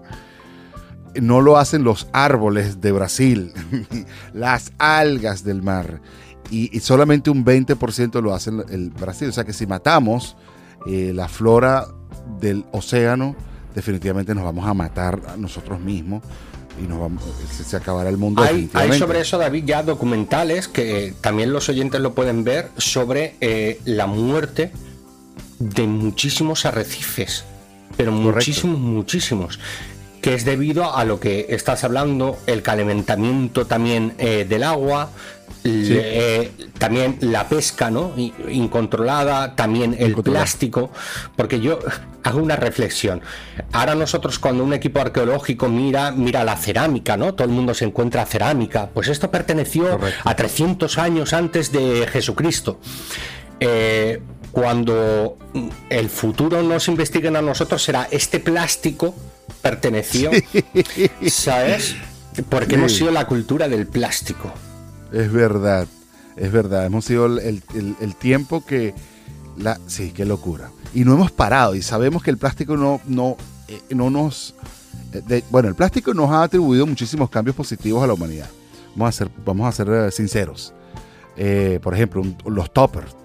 [1.20, 3.54] No lo hacen los árboles de Brasil,
[4.34, 6.02] las algas del mar.
[6.52, 9.30] Y, solamente un 20% lo hacen el Brasil.
[9.30, 10.36] O sea que si matamos
[10.86, 11.88] eh, la flora
[12.40, 13.36] del océano,
[13.74, 16.24] definitivamente nos vamos a matar a nosotros mismos
[16.84, 18.44] y nos vamos, se, acabará el mundo.
[18.44, 23.36] Hay, hay, sobre eso, David, ya documentales que también los oyentes lo pueden ver sobre
[23.42, 24.72] eh, la muerte
[25.60, 27.46] de muchísimos arrecifes,
[27.96, 29.60] pero muchísimos, muchísimos
[30.26, 35.12] que es debido a lo que estás hablando, el calentamiento también eh, del agua,
[35.64, 38.12] eh, también la pesca ¿no?
[38.18, 40.90] incontrolada, también el plástico,
[41.36, 41.78] porque yo
[42.24, 43.22] hago una reflexión.
[43.72, 47.36] Ahora nosotros cuando un equipo arqueológico mira, mira la cerámica, ¿no?
[47.36, 52.80] Todo el mundo se encuentra cerámica, pues esto perteneció a 300 años antes de Jesucristo.
[53.60, 55.38] Eh, cuando
[55.92, 59.14] el futuro nos investiguen a nosotros será este plástico
[59.62, 60.32] perteneció,
[61.28, 61.96] ¿sabes?
[62.50, 64.52] Porque hemos sido la cultura del plástico.
[65.12, 65.88] Es verdad,
[66.36, 66.86] es verdad.
[66.86, 68.94] Hemos sido el, tiempo que...
[69.58, 70.70] La, sí, qué locura.
[70.94, 74.54] Y no hemos parado y sabemos que el plástico no, no, eh, no nos...
[75.14, 78.50] Eh, bueno, el plástico nos ha atribuido muchísimos cambios positivos a la humanidad.
[78.96, 80.74] Vamos a ser, vamos a ser eh, sinceros.
[81.82, 83.16] por ejemplo, los toppers.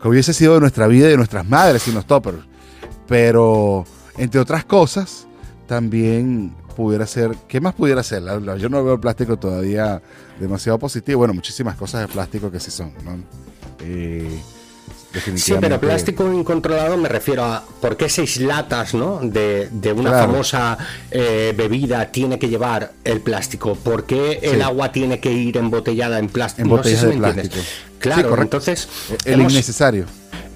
[0.00, 2.38] Que hubiese sido de nuestra vida y de nuestras madres sin los toppers.
[3.06, 3.84] Pero,
[4.16, 5.26] entre otras cosas,
[5.70, 8.24] también pudiera ser, ¿qué más pudiera ser?
[8.58, 10.02] Yo no veo el plástico todavía
[10.40, 11.18] demasiado positivo.
[11.18, 13.16] Bueno, muchísimas cosas de plástico que sí son, ¿no?
[13.80, 14.40] Eh,
[15.36, 19.20] sí, pero plástico incontrolado me refiero a por qué seis latas ¿no?
[19.22, 20.76] de, una famosa
[21.12, 26.18] eh, bebida tiene que llevar el plástico, por qué el agua tiene que ir embotellada
[26.18, 26.78] en plástico.
[26.78, 27.54] no sé si me plástico.
[28.00, 28.88] Claro, entonces.
[29.24, 30.06] El innecesario.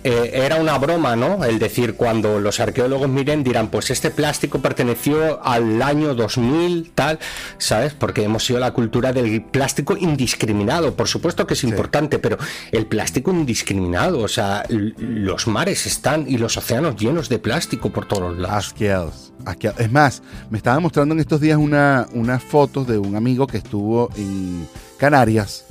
[0.06, 1.42] Eh, era una broma, ¿no?
[1.44, 7.18] El decir, cuando los arqueólogos miren, dirán, pues este plástico perteneció al año 2000, tal,
[7.56, 7.94] ¿sabes?
[7.94, 10.94] Porque hemos sido la cultura del plástico indiscriminado.
[10.94, 12.36] Por supuesto que es importante, pero
[12.70, 18.06] el plástico indiscriminado, o sea, los mares están y los océanos llenos de plástico por
[18.06, 18.56] todos lados.
[18.66, 19.32] Asqueados.
[19.78, 23.56] Es más, me estaba mostrando en estos días una, unas fotos de un amigo que
[23.56, 25.64] estuvo en Canarias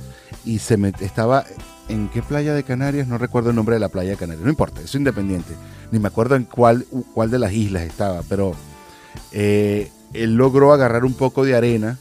[0.44, 1.44] y se me estaba
[1.88, 4.50] en qué playa de Canarias, no recuerdo el nombre de la playa de Canarias, no
[4.50, 5.54] importa, es independiente,
[5.90, 8.52] ni me acuerdo en cuál, cuál de las islas estaba, pero
[9.32, 11.98] eh, él logró agarrar un poco de arena,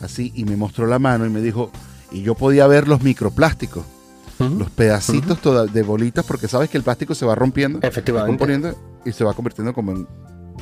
[0.00, 1.70] así, y me mostró la mano y me dijo,
[2.10, 3.84] y yo podía ver los microplásticos,
[4.38, 8.74] los pedacitos de bolitas, porque sabes que el plástico se va rompiendo, Efectivamente.
[9.04, 10.06] y se va convirtiendo como en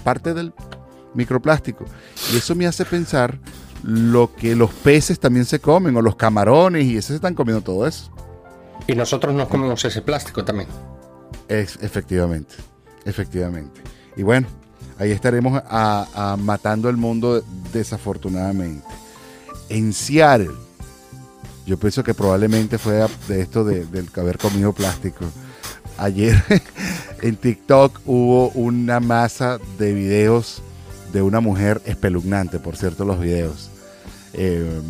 [0.04, 0.52] parte del
[1.14, 1.84] microplástico.
[2.32, 3.38] Y eso me hace pensar
[3.82, 7.62] lo que los peces también se comen, o los camarones, y esos se están comiendo
[7.62, 8.10] todo eso.
[8.86, 10.68] Y nosotros nos comemos ese plástico también.
[11.48, 12.54] Es, efectivamente,
[13.04, 13.80] efectivamente.
[14.16, 14.46] Y bueno,
[14.98, 18.86] ahí estaremos a, matando el mundo desafortunadamente.
[19.68, 20.50] En Seattle,
[21.66, 25.24] yo pienso que probablemente fue de esto de, del haber comido plástico.
[25.96, 26.42] Ayer
[27.22, 30.62] en TikTok hubo una masa de videos
[31.12, 33.70] de una mujer espeluznante, por cierto, los videos.
[34.34, 34.80] Eh,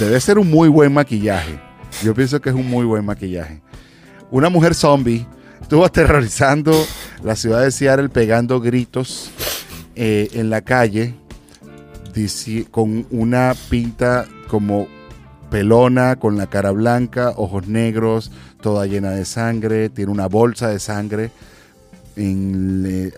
[0.00, 1.60] debe ser un muy buen maquillaje
[2.02, 3.60] yo pienso que es un muy buen maquillaje.
[4.30, 5.26] Una mujer zombie
[5.60, 6.72] estuvo aterrorizando
[7.22, 9.30] la ciudad de Seattle pegando gritos
[9.94, 11.14] eh, en la calle
[12.70, 14.88] con una pinta como
[15.50, 18.32] pelona, con la cara blanca, ojos negros,
[18.62, 21.30] toda llena de sangre, tiene una bolsa de sangre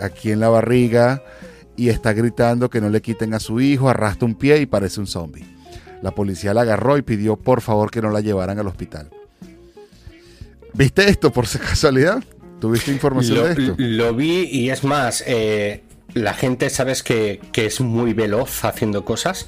[0.01, 1.23] aquí en la barriga
[1.77, 4.99] y está gritando que no le quiten a su hijo, arrastra un pie y parece
[4.99, 5.47] un zombie.
[6.03, 9.11] La policía la agarró y pidió por favor que no la llevaran al hospital.
[10.75, 12.23] ¿Viste esto por casualidad?
[12.61, 13.75] ¿Tuviste información de esto?
[13.79, 15.83] Lo vi y es más, eh,
[16.15, 19.47] la gente, sabes que, es muy veloz haciendo cosas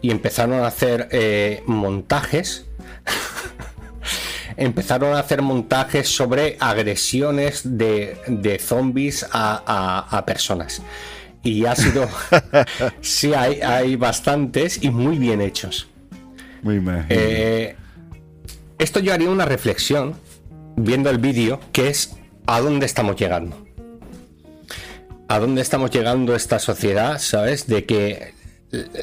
[0.00, 2.66] y empezaron a hacer eh, montajes.
[4.56, 10.82] empezaron a hacer montajes sobre agresiones de, zombies a, personas.
[11.42, 12.08] Y ha sido.
[13.00, 15.91] sí, hay, hay bastantes y muy bien hechos.
[17.08, 17.76] Eh,
[18.78, 20.14] esto yo haría una reflexión
[20.76, 23.56] viendo el vídeo, que es a dónde estamos llegando.
[25.28, 27.66] A dónde estamos llegando esta sociedad, ¿sabes?
[27.66, 28.34] De que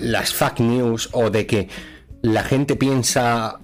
[0.02, 1.70] las fake news o de que
[2.22, 3.60] la gente piensa,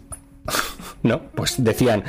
[1.03, 1.23] ¿no?
[1.31, 2.03] Pues decían,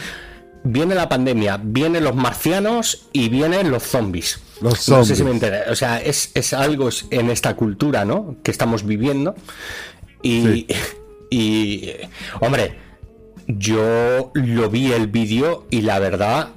[0.64, 4.40] viene la pandemia, vienen los marcianos y vienen los zombies.
[4.60, 4.88] Los zombies.
[4.88, 8.36] No sé si me O sea, es, algo en esta cultura, ¿no?
[8.42, 9.34] Que estamos viviendo.
[10.22, 10.66] Y,
[11.30, 11.92] y
[12.40, 12.76] hombre,
[13.46, 16.48] yo lo vi el vídeo y la verdad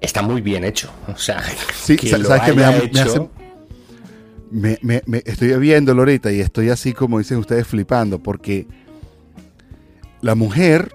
[0.00, 0.90] está muy bien hecho.
[1.08, 1.42] O sea,
[1.74, 2.52] sí, sabes que
[4.52, 8.66] me, me, me, estoy viéndolo ahorita y estoy así como dicen ustedes flipando porque
[10.22, 10.92] la mujer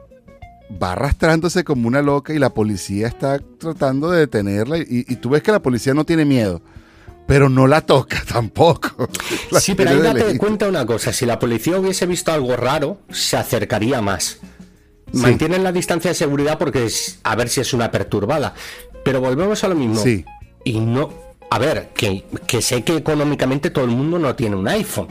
[0.81, 5.43] va arrastrándose como una loca y la policía está tratando de detenerla y, tú ves
[5.43, 6.61] que la policía no tiene miedo.
[7.27, 9.09] Pero no la toca tampoco.
[9.59, 13.37] sí, pero ahí date cuenta una cosa, si la policía hubiese visto algo raro, se
[13.37, 14.39] acercaría más.
[15.13, 18.53] Mantienen la distancia de seguridad porque es, a ver si es una perturbada.
[19.03, 20.01] Pero volvemos a lo mismo.
[20.01, 20.25] Sí.
[20.63, 21.13] Y no.
[21.49, 22.25] A ver, que,
[22.61, 25.07] sé que económicamente todo el mundo no tiene un iPhone.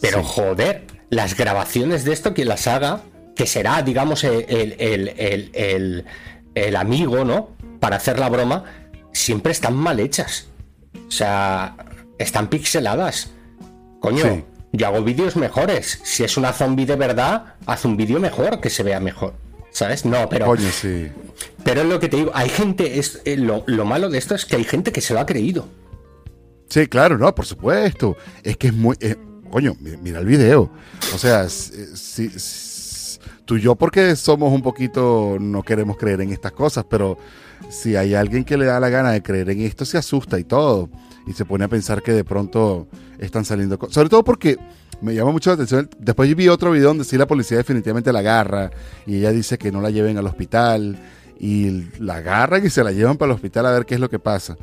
[0.00, 3.02] Pero joder, las grabaciones de esto, quien las haga,
[3.36, 4.44] que será, digamos, el,
[6.54, 7.50] el, amigo, ¿no?
[7.78, 8.64] Para hacer la broma,
[9.12, 10.48] siempre están mal hechas.
[10.94, 11.76] O sea,
[12.18, 13.30] están pixeladas.
[14.00, 16.00] Coño, yo hago vídeos mejores.
[16.04, 19.34] Si es una zombie de verdad, haz un vídeo mejor, que se vea mejor.
[19.70, 20.04] ¿Sabes?
[20.04, 20.46] No, pero.
[20.46, 21.08] Coño, sí.
[21.64, 22.98] Pero es lo que te digo, hay gente.
[22.98, 25.68] Es, eh, lo, malo de esto es que hay gente que se lo ha creído.
[26.68, 28.16] Sí, claro, no, por supuesto.
[28.42, 28.96] Es que es muy.
[29.00, 29.16] Eh,
[29.50, 30.70] coño, mira el video.
[31.14, 32.30] O sea, si,
[33.44, 35.36] tú y yo, porque somos un poquito.
[35.40, 37.18] No queremos creer en estas cosas, pero
[37.70, 40.44] si hay alguien que le da la gana de creer en esto, se asusta y
[40.44, 40.90] todo.
[41.26, 43.94] Y se pone a pensar que de pronto están saliendo cosas.
[43.94, 44.58] Sobre todo porque
[45.00, 45.88] me llama mucho la atención.
[45.98, 48.70] Después vi otro video donde sí la policía definitivamente la agarra
[49.06, 50.98] y ella dice que no la lleven al hospital
[51.38, 54.10] y la agarran y se la llevan para el hospital a ver qué es lo
[54.10, 54.56] que pasa.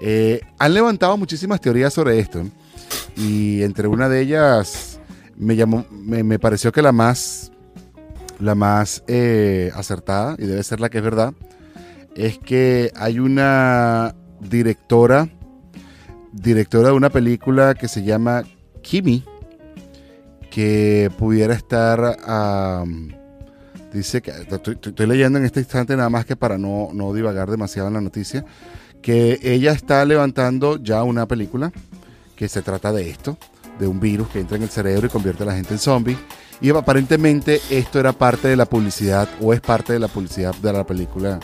[0.00, 2.42] Eh, han levantado muchísimas teorías sobre esto
[3.16, 5.00] y entre una de ellas
[5.36, 7.50] me llamó, me, pareció que la más,
[8.38, 11.32] la más eh, acertada y debe ser la que es verdad
[12.16, 15.28] es que hay una directora
[16.32, 18.42] directora de una película que se llama
[18.82, 19.24] Kimi
[20.50, 22.16] que pudiera estar,
[23.92, 27.88] dice que, estoy, leyendo en este instante nada más que para no, no divagar demasiado
[27.88, 28.44] en la noticia,
[29.00, 31.72] que ella está levantando ya una película
[32.36, 33.38] que se trata de esto,
[33.78, 36.18] de un virus que entra en el cerebro y convierte a la gente en zombie.
[36.60, 40.72] Y aparentemente esto era parte de la publicidad o es parte de la publicidad de
[40.72, 41.40] la película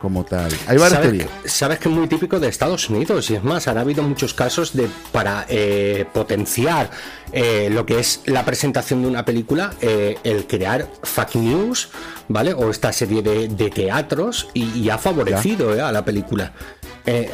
[0.00, 0.50] como tal.
[0.66, 1.28] Hay varias teorías.
[1.44, 4.72] Sabes que es muy típico de Estados Unidos y es más, han habido muchos casos
[4.72, 6.90] de para eh, potenciar
[7.32, 11.90] eh, lo que es la presentación de una película, eh, el crear fake news,
[12.28, 12.54] ¿vale?
[12.54, 16.52] O esta serie de, teatros y, ha favorecido a la película.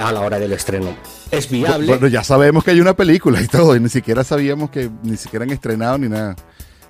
[0.01, 0.97] a la hora del estreno.
[1.31, 1.87] Es viable.
[1.87, 5.17] Bueno, ya sabemos que hay una película y todo, y ni siquiera sabíamos que ni
[5.17, 6.37] siquiera han estrenado ni nada.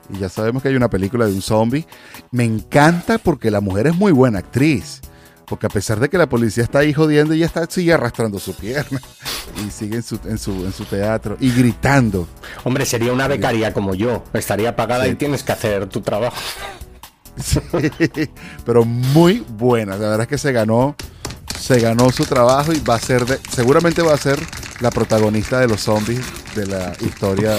[0.08, 1.86] Y ya sabemos que hay una película de un zombie.
[2.30, 5.00] Me encanta porque la mujer es muy buena actriz.
[5.46, 8.54] Porque a pesar de que la policía está ahí jodiendo, ella está, sigue arrastrando su
[8.54, 9.00] pierna
[9.66, 12.26] y sigue en su, en su, teatro y gritando.
[12.64, 14.24] Hombre, sería una becaria como yo.
[14.32, 16.36] Estaría pagada y tienes que hacer tu trabajo.
[17.38, 17.60] Sí,
[18.64, 19.92] pero muy buena.
[19.92, 20.96] La verdad es que se ganó,
[21.60, 24.38] se ganó su trabajo y va a ser, de, seguramente va a ser
[24.80, 26.24] la protagonista de los zombies
[26.54, 27.58] de la historia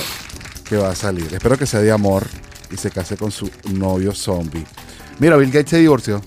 [0.68, 1.32] que va a salir.
[1.32, 2.26] Espero que sea de amor
[2.72, 4.66] y se case con su novio zombie.
[5.20, 6.22] Mira, Bill Gates se divorció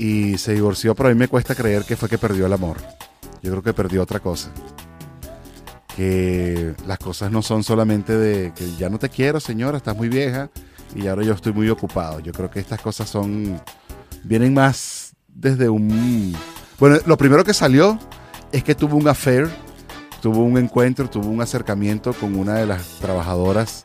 [0.00, 2.78] y se divorció, pero a mí me cuesta creer que fue que perdió el amor.
[3.42, 4.50] Yo creo que perdió otra cosa.
[5.94, 10.08] Que las cosas no son solamente de que ya no te quiero, señora, estás muy
[10.08, 10.48] vieja
[10.94, 12.20] y ahora yo estoy muy ocupado.
[12.20, 13.60] Yo creo que estas cosas son
[14.24, 16.34] vienen más desde un
[16.78, 17.98] bueno, lo primero que salió
[18.52, 19.50] es que tuvo un affair,
[20.22, 23.84] tuvo un encuentro, tuvo un acercamiento con una de las trabajadoras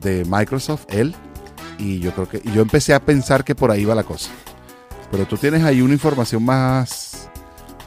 [0.00, 1.14] de Microsoft, él,
[1.78, 4.30] y yo creo que yo empecé a pensar que por ahí va la cosa.
[5.10, 7.28] Pero tú tienes ahí una información más,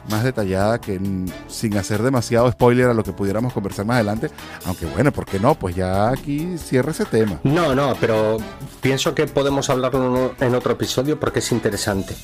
[0.08, 1.00] más detallada que
[1.48, 4.30] sin hacer demasiado spoiler a lo que pudiéramos conversar más adelante.
[4.64, 5.54] Aunque bueno, ¿por qué no?
[5.54, 7.40] Pues ya aquí cierra ese tema.
[7.44, 8.38] No, no, pero
[8.80, 12.16] pienso que podemos hablarlo en otro episodio porque es interesante.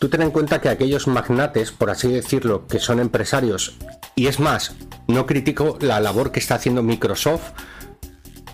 [0.00, 3.76] Tú ten en cuenta que aquellos magnates, por así decirlo, que son empresarios,
[4.14, 4.74] y es más,
[5.08, 7.52] no critico la labor que está haciendo Microsoft,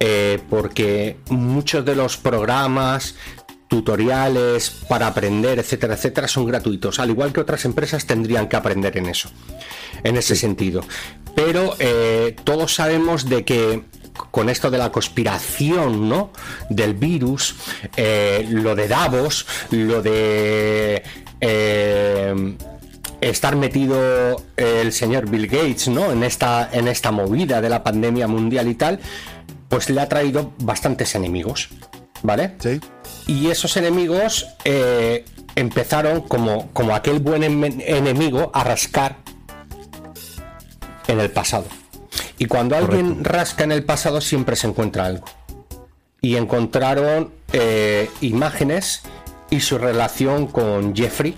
[0.00, 3.14] eh, porque muchos de los programas
[3.68, 8.96] tutoriales para aprender, etcétera, etcétera, son gratuitos, al igual que otras empresas tendrían que aprender
[8.96, 9.30] en eso,
[10.04, 10.82] en ese sentido.
[11.34, 13.82] Pero eh, todos sabemos de que
[14.30, 16.30] con esto de la conspiración, ¿no?
[16.70, 17.56] Del virus,
[17.96, 21.02] eh, lo de Davos, lo de
[21.40, 22.56] eh,
[23.20, 26.12] estar metido el señor Bill Gates, ¿no?
[26.12, 29.00] En esta, en esta movida de la pandemia mundial y tal,
[29.68, 31.68] pues le ha traído bastantes enemigos,
[32.22, 32.54] ¿vale?
[32.58, 32.80] Sí.
[33.26, 35.24] Y esos enemigos eh,
[35.56, 39.16] empezaron como, como aquel buen enemigo a rascar
[41.08, 41.66] en el pasado.
[42.38, 45.26] Y cuando alguien rasca en el pasado siempre se encuentra algo.
[46.20, 49.02] Y encontraron eh, imágenes
[49.50, 51.34] y su relación con Jeffrey.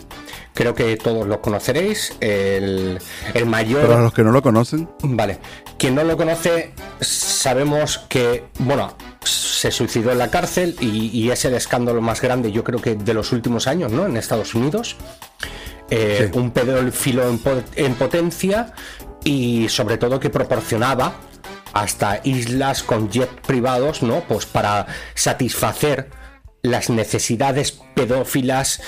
[0.55, 2.17] Creo que todos lo conoceréis.
[2.21, 2.99] El,
[3.47, 3.87] mayor.
[3.87, 4.89] Para los que no lo conocen.
[5.03, 5.39] Vale.
[5.79, 8.97] Quien no lo conoce, sabemos que, bueno,
[9.29, 13.15] se suicidó en la cárcel y, es el escándalo más grande, yo creo que de
[13.15, 14.07] los últimos años, ¿no?
[14.07, 14.97] En Estados Unidos.
[15.91, 17.41] Eh, un pedófilo en,
[17.77, 18.75] en potencia
[19.25, 21.15] y sobre todo que proporcionaba
[21.73, 24.21] hasta islas con jet privados, ¿no?
[24.21, 26.11] Pues para satisfacer
[26.63, 28.81] las necesidades pedófilas,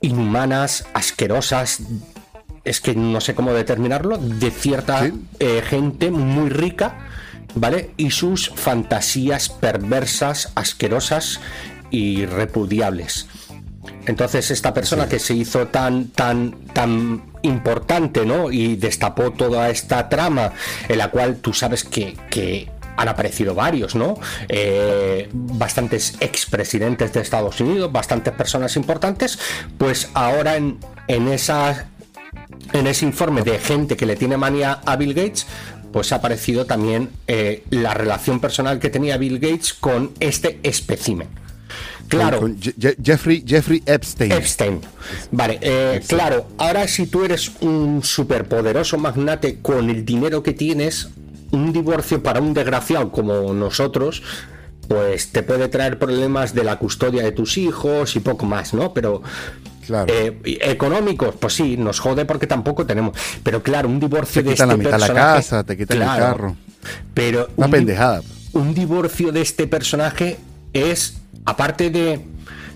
[0.00, 1.80] inhumanas, asquerosas,
[2.64, 5.10] es que no sé cómo determinarlo, de cierta
[5.40, 7.08] eh, gente muy rica,
[7.54, 7.90] ¿vale?
[7.96, 11.40] Y sus fantasías perversas, asquerosas
[11.90, 13.26] y repudiables.
[14.06, 18.50] Entonces esta persona que se hizo tan, tan, tan importante, ¿no?
[18.50, 20.52] Y destapó toda esta trama
[20.88, 24.18] en la cual tú sabes que, han aparecido varios, ¿no?
[24.48, 29.38] Eh, bastantes expresidentes de Estados Unidos, bastantes personas importantes,
[29.78, 30.78] pues ahora en,
[31.08, 31.86] en, esa,
[32.74, 35.46] en ese informe de gente que le tiene manía a Bill Gates,
[35.92, 41.28] pues ha aparecido también eh, la relación personal que tenía Bill Gates con este espécimen.
[42.08, 42.46] Claro.
[43.02, 44.32] Jeffrey, Jeffrey Epstein.
[44.32, 44.80] Epstein.
[45.30, 51.08] Vale, eh, claro, ahora si tú eres un superpoderoso magnate con el dinero que tienes,
[51.52, 54.22] un divorcio para un desgraciado como nosotros,
[54.88, 58.92] pues te puede traer problemas de la custodia de tus hijos y poco más, ¿no?
[58.92, 59.22] Pero
[59.86, 60.12] Claro.
[60.12, 63.16] Eh, económicos, pues sí, nos jode porque tampoco tenemos.
[63.42, 66.56] Pero claro, un divorcio te de este la mitad la casa, te quitan el carro.
[67.14, 68.22] Pero una pendejada.
[68.52, 70.36] Un divorcio de este personaje
[70.72, 72.20] es aparte de,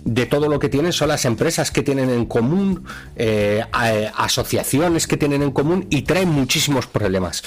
[0.04, 2.84] de todo lo que tienen, son las empresas que tienen en común,
[3.16, 3.62] eh,
[4.16, 7.42] asociaciones que tienen en común y traen muchísimos problemas.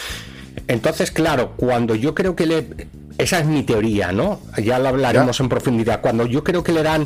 [0.68, 2.88] Entonces, claro, cuando yo creo que le...
[3.18, 4.40] Esa es mi teoría, ¿no?
[4.64, 6.00] Ya lo hablaremos en profundidad.
[6.00, 7.06] Cuando yo creo que le dan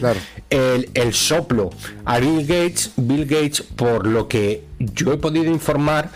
[0.52, 1.72] el, el, soplo
[2.06, 6.12] a Bill Gates, Bill Gates, por lo que yo he podido informar,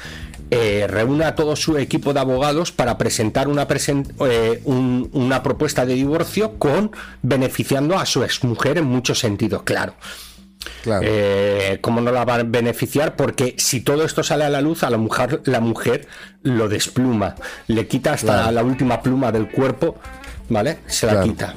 [0.49, 5.95] eh, reúne a todo su equipo de abogados para presentar una, eh, una propuesta de
[5.95, 9.95] divorcio con beneficiando a su exmujer en muchos sentidos, claro.
[10.83, 11.05] Claro.
[11.05, 13.15] Eh, ¿Cómo no la va a beneficiar?
[13.15, 16.07] Porque si todo esto sale a la luz, a la mujer, la mujer
[16.43, 17.35] lo despluma,
[17.67, 19.95] le quita hasta la última pluma del cuerpo,
[20.49, 20.79] ¿vale?
[20.87, 21.55] Se la quita.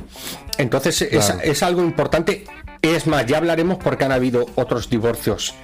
[0.59, 2.45] Entonces es, es, algo importante.
[2.83, 5.55] Es más, ya hablaremos porque han habido otros divorcios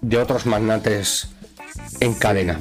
[0.00, 1.28] de otros magnates
[2.00, 2.58] en cadena.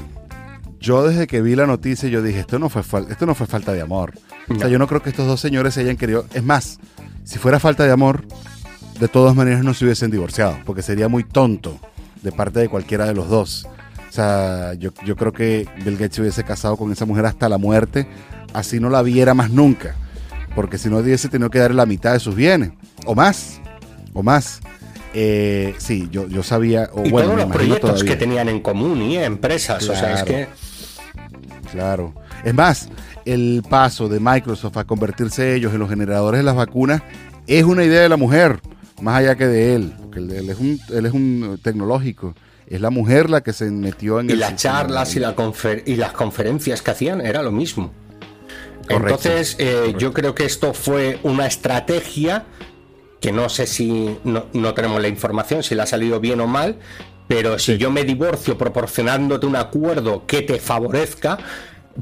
[0.79, 3.73] Yo desde que vi la noticia yo dije, esto no fue, esto no fue falta
[3.73, 4.13] de amor.
[4.49, 6.25] O sea, yo no creo que estos dos señores se hayan querido...
[6.33, 6.79] Es más,
[7.23, 8.25] si fuera falta de amor,
[8.99, 11.79] de todas maneras no se hubiesen divorciado, porque sería muy tonto
[12.21, 13.67] de parte de cualquiera de los dos.
[14.09, 17.49] O sea, yo, yo creo que Bill Gates se hubiese casado con esa mujer hasta
[17.49, 18.07] la muerte,
[18.53, 19.95] así no la viera más nunca.
[20.55, 22.71] Porque si no hubiese tenido que darle la mitad de sus bienes,
[23.05, 23.61] o más,
[24.13, 24.61] o más.
[25.13, 26.89] Eh, sí, yo, yo sabía.
[26.93, 30.23] O, y bueno, todos los proyectos que tenían en común y empresas, o sea, es
[30.23, 30.47] que.
[31.71, 32.13] Claro.
[32.43, 32.89] Es más,
[33.25, 37.01] el paso de Microsoft a convertirse ellos en los generadores de las vacunas
[37.45, 38.59] es una idea de la mujer,
[39.01, 42.35] más allá que de él, porque él, es, un, él es un tecnológico.
[42.67, 45.35] Es la mujer la que se metió en y las charlas y, la
[45.85, 47.93] y las conferencias que hacían era lo mismo.
[48.89, 52.45] Entonces, eh, yo creo que esto fue una estrategia
[53.19, 56.77] que no sé si no, tenemos la información, si le ha salido bien o mal,
[57.27, 61.37] pero si yo me divorcio proporcionándote un acuerdo que te favorezca,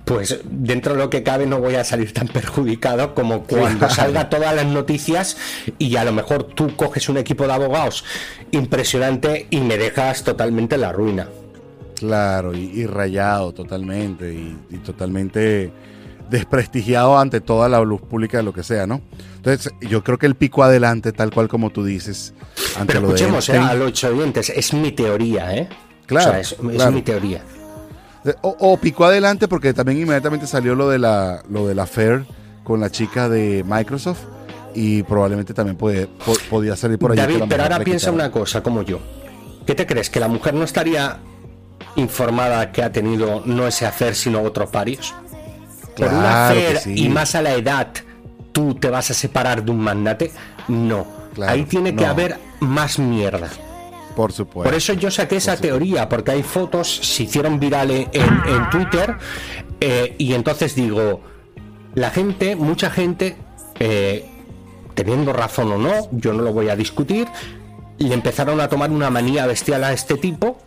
[0.04, 4.30] pues dentro de lo que cabe no voy a salir tan perjudicado como cuando salga
[4.30, 5.38] todas las noticias
[5.78, 8.04] y a lo mejor tú coges un equipo de abogados
[8.52, 11.30] impresionante y me dejas totalmente la ruina.
[11.96, 15.72] Claro, y, rayado totalmente, y totalmente
[16.30, 19.02] desprestigiado ante toda la luz pública de lo que sea, ¿no?
[19.38, 22.34] Entonces, yo creo que el pico adelante, tal cual como tú dices,
[22.78, 25.70] ante Pero lo escuchemos, de eh, a los oyentes, es mi teoría, ¿eh?
[26.06, 26.38] Claro.
[26.38, 27.44] es, mi teoría.
[28.42, 32.26] O, pico adelante porque también inmediatamente salió lo de la lo de la Fair
[32.64, 34.22] con la chica de Microsoft
[34.74, 36.10] y probablemente también puede,
[36.50, 37.18] podía salir por ahí.
[37.18, 39.00] David, pero ahora piensa una cosa como yo.
[39.66, 40.10] ¿Qué te crees?
[40.10, 41.20] ¿Que la mujer no estaría
[41.96, 45.14] informada que ha tenido no ese hacer sino otros parios?
[45.96, 47.88] por una hacer y más a la edad
[48.52, 50.32] tú te vas a separar de un mandate,
[50.68, 51.06] no.
[51.46, 53.50] Ahí tiene que haber más mierda.
[54.16, 54.70] Por supuesto.
[54.70, 59.18] Por eso yo saqué esa teoría, porque hay fotos, se hicieron virales en, Twitter,
[59.82, 61.22] eh, y entonces digo,
[61.96, 63.36] la gente, mucha gente,
[63.80, 64.26] eh,
[64.94, 67.28] teniendo razón o no, yo no lo voy a discutir,
[67.98, 70.58] le empezaron a tomar una manía bestial a este tipo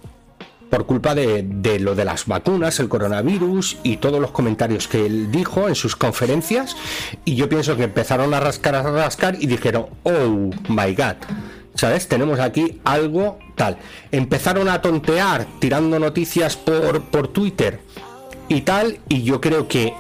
[0.71, 5.31] por culpa de, lo de las vacunas, el coronavirus y todos los comentarios que él
[5.31, 6.77] dijo en sus conferencias.
[7.25, 11.17] Y yo pienso que empezaron a rascar, a rascar y dijeron, oh my god.
[11.79, 12.09] ¿Sabes?
[12.09, 13.79] Tenemos aquí algo tal.
[14.11, 17.79] Empezaron a tontear tirando noticias por, por Twitter
[18.49, 18.99] y tal.
[19.09, 19.95] Y yo creo que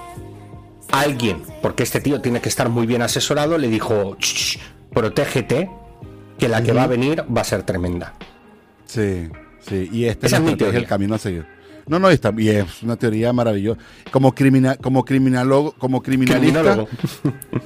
[0.91, 4.16] alguien, porque este tío tiene que estar muy bien asesorado, le dijo,
[4.93, 5.70] protégete,
[6.37, 8.14] que la que va a venir va a ser tremenda.
[8.85, 9.29] Sí.
[9.61, 11.47] Sí, y este es, el camino a seguir.
[11.89, 13.80] No, no, está, y es una teoría maravillosa.
[14.11, 16.86] Como, criminal, como criminólogo, como criminalista,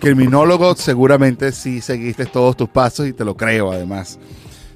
[0.00, 0.74] criminólogo.
[0.76, 4.18] seguramente sí seguiste todos tus pasos y te lo creo, además.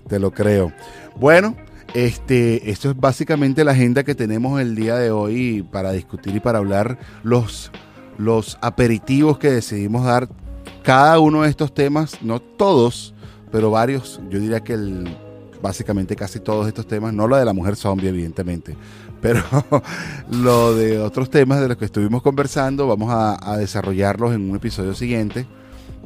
[0.08, 0.72] Te lo creo.
[1.16, 1.56] Bueno,
[1.94, 6.40] este, esto es básicamente la agenda que tenemos el día de hoy para discutir y
[6.40, 7.70] para hablar los,
[8.18, 10.28] los aperitivos que decidimos dar
[10.82, 13.14] cada uno de estos temas, no todos,
[13.50, 14.20] pero varios.
[14.30, 15.16] Yo diría que el
[15.62, 18.76] básicamente casi todos estos temas, no lo de la mujer zombie, evidentemente,
[19.20, 19.42] pero
[20.30, 24.94] lo de otros temas de los que estuvimos conversando, vamos a, desarrollarlos en un episodio
[24.94, 25.46] siguiente.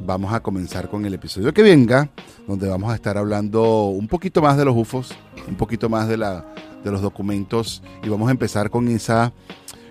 [0.03, 2.09] Vamos a comenzar con el episodio que venga,
[2.47, 5.13] donde vamos a estar hablando un poquito más de los UFOs,
[5.47, 6.45] un poquito más de, la,
[6.83, 9.31] de los documentos y vamos a empezar con esa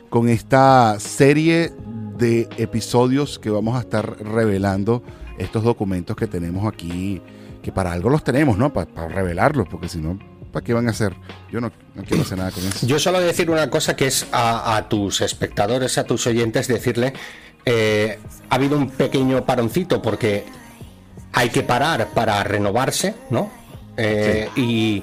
[0.09, 1.73] con esta serie
[2.19, 5.05] de episodios que vamos a estar revelando
[5.39, 7.23] estos documentos que tenemos aquí
[7.63, 8.73] que para algo los tenemos, ¿no?
[8.73, 10.19] Para, revelarlos, porque si no,
[10.51, 11.15] ¿para qué van a hacer?
[11.51, 11.73] Yo no,
[12.07, 12.87] quiero hacer nada con eso.
[12.87, 17.13] Yo solo decir una cosa que es a, tus espectadores, a tus oyentes, decirle,
[17.65, 20.45] eh, ha habido un pequeño paroncito porque
[21.33, 23.51] hay que parar para renovarse, ¿no?
[23.97, 25.03] Eh, y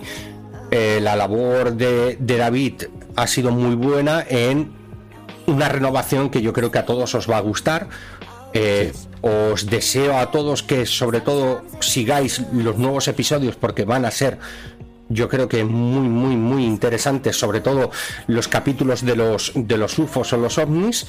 [0.71, 2.83] eh, la labor de, David
[3.15, 4.73] ha sido muy buena en
[5.45, 7.87] una renovación que yo creo que a todos os va a gustar.
[9.21, 14.39] Os deseo a todos que sobre todo sigáis los nuevos episodios porque van a ser
[15.09, 17.91] yo creo que muy muy muy interesantes, sobre todo
[18.27, 21.07] los capítulos de los de los UFOs o los ovnis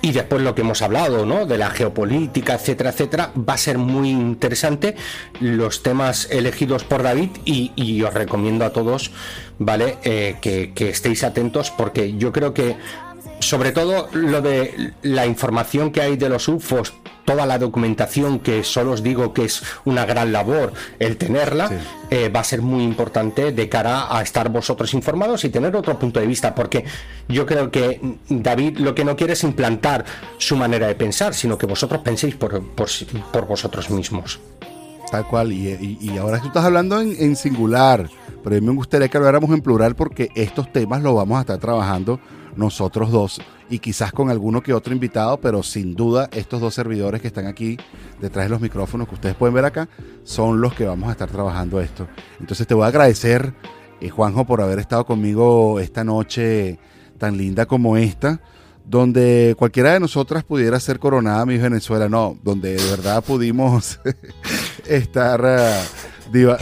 [0.00, 1.44] y después lo que hemos hablado, ¿no?
[1.46, 4.94] De la geopolítica, etcétera, etcétera, va a ser muy interesante
[5.40, 9.10] los temas elegidos por David y, os recomiendo a todos,
[9.58, 9.98] ¿vale?
[10.04, 12.76] Eh, que estéis atentos porque yo creo que
[13.48, 16.92] sobre todo lo de la información que hay de los UFOs,
[17.24, 21.70] toda la documentación que solo os digo que es una gran labor el tenerla,
[22.10, 25.98] eh, va a ser muy importante de cara a estar vosotros informados y tener otro
[25.98, 26.84] punto de vista, porque
[27.26, 30.04] yo creo que David lo que no quiere es implantar
[30.36, 34.40] su manera de pensar, sino que vosotros penséis por, por, vosotros mismos.
[35.10, 38.10] Tal cual, y, ahora tú estás hablando en, en singular,
[38.44, 41.40] pero a mí me gustaría que habláramos en plural porque estos temas los vamos a
[41.40, 42.20] estar trabajando
[42.56, 43.40] nosotros dos
[43.70, 47.46] y quizás con alguno que otro invitado, pero sin duda estos dos servidores que están
[47.46, 47.76] aquí
[48.20, 49.88] detrás de los micrófonos que ustedes pueden ver acá
[50.24, 52.08] son los que vamos a estar trabajando esto.
[52.40, 53.54] Entonces te voy a agradecer,
[54.00, 56.78] eh, Juanjo, por haber estado conmigo esta noche
[57.18, 58.40] tan linda como esta
[58.88, 64.00] donde cualquiera de nosotras pudiera ser coronada mi Venezuela, no, donde de verdad pudimos
[64.86, 66.56] estar uh,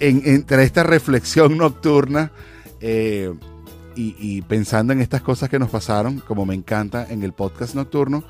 [0.00, 2.32] en, entre esta reflexión nocturna
[2.80, 3.34] eh,
[4.18, 8.24] y, pensando en estas cosas que nos pasaron, como me encanta en el podcast nocturno,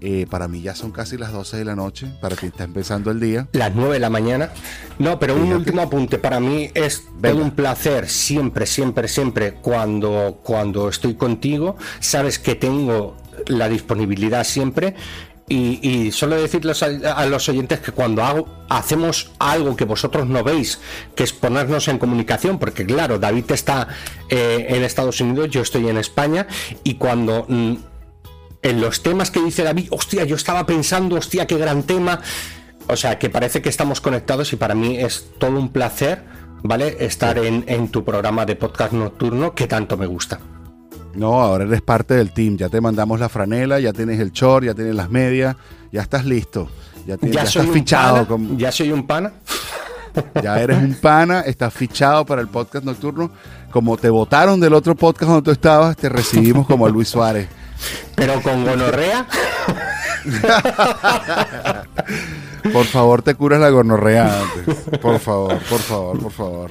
[0.00, 3.10] eh, para mí ya son casi las 12 de la noche, para quien está empezando
[3.10, 3.48] el día.
[3.52, 4.50] Las 9 de la mañana.
[4.98, 6.18] No, pero un último apunte.
[6.18, 11.76] Para mí es todo un placer siempre, siempre, siempre cuando, cuando estoy contigo.
[12.00, 14.94] Sabes que tengo la disponibilidad siempre
[15.48, 20.80] y, solo decirles a, los oyentes que cuando hago, hacemos algo que vosotros no veis,
[21.14, 23.88] que es ponernos en comunicación, porque claro, David está
[24.28, 26.46] eh, en Estados Unidos, yo estoy en España,
[26.84, 27.76] y cuando mm,
[28.62, 32.20] en los temas que dice David, hostia, yo estaba pensando, hostia, qué gran tema,
[32.86, 36.24] o sea, que parece que estamos conectados y para mí es todo un placer,
[36.62, 36.96] ¿vale?
[37.00, 40.40] Estar en, en tu programa de podcast nocturno que tanto me gusta.
[41.18, 42.56] No, ahora eres parte del team.
[42.56, 45.56] Ya te mandamos la franela, ya tienes el short, ya tienes las medias,
[45.90, 46.68] ya estás listo.
[47.06, 48.26] Ya, estás fichado.
[48.56, 49.32] Ya soy un pana.
[50.42, 53.30] Ya eres un pana, estás fichado para el podcast nocturno.
[53.70, 57.48] Como te votaron del otro podcast donde tú estabas, te recibimos como a Luis Suárez.
[58.14, 59.26] Pero con gonorrea.
[62.72, 64.76] por favor, te curas la gonorrea antes.
[65.00, 66.70] Por favor, por favor, por favor.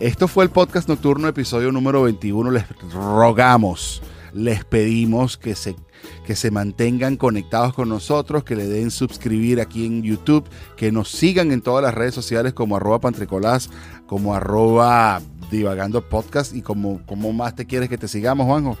[0.00, 2.52] Esto fue el podcast nocturno, episodio número 21.
[2.52, 4.00] Les rogamos
[4.32, 5.76] les pedimos que se,
[6.26, 10.44] que se mantengan conectados con nosotros, que le den suscribir aquí en YouTube,
[10.76, 13.70] que nos sigan en todas las redes sociales como arroba pantricolás,
[14.06, 15.20] como arroba
[15.50, 18.78] divagando podcast y como, como más te quieres que te sigamos, Juanjo.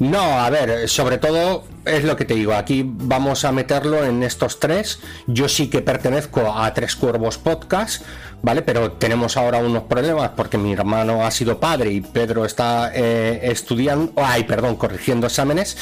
[0.00, 4.22] No, a ver, sobre todo es lo que te digo, aquí vamos a meterlo en
[4.22, 5.00] estos tres.
[5.26, 8.04] Yo sí que pertenezco a Tres Cuervos Podcast,
[8.42, 8.62] ¿vale?
[8.62, 13.40] Pero tenemos ahora unos problemas porque mi hermano ha sido padre y Pedro está eh,
[13.42, 15.76] estudiando, ay, perdón, corrigiendo exámenes.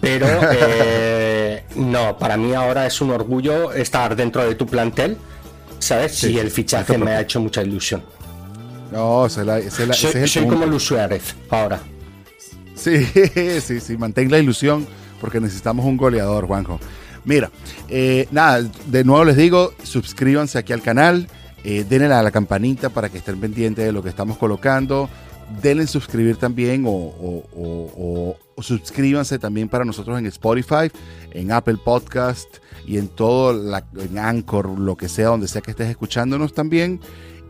[0.00, 5.18] Pero eh, no, para mí ahora es un orgullo estar dentro de tu plantel,
[5.78, 6.22] ¿sabes?
[6.24, 8.02] y el fichaje me ha hecho mucha ilusión.
[8.92, 11.80] No, se la, se la, soy, como Luis Suárez ahora.
[12.74, 13.04] Sí,
[13.60, 14.86] sí, sí, mantén la ilusión
[15.20, 16.78] porque necesitamos un goleador, Juanjo.
[17.24, 17.50] Mira,
[17.88, 21.28] eh, nada, de nuevo les digo, suscríbanse aquí al canal,
[21.64, 25.10] eh, denle a la campanita para que estén pendientes de lo que estamos colocando,
[25.62, 30.90] denle suscribir también o, suscríbanse también para nosotros en Spotify,
[31.32, 32.48] en Apple Podcast
[32.86, 37.00] y en todo, la, en Anchor, lo que sea, donde sea que estés escuchándonos también.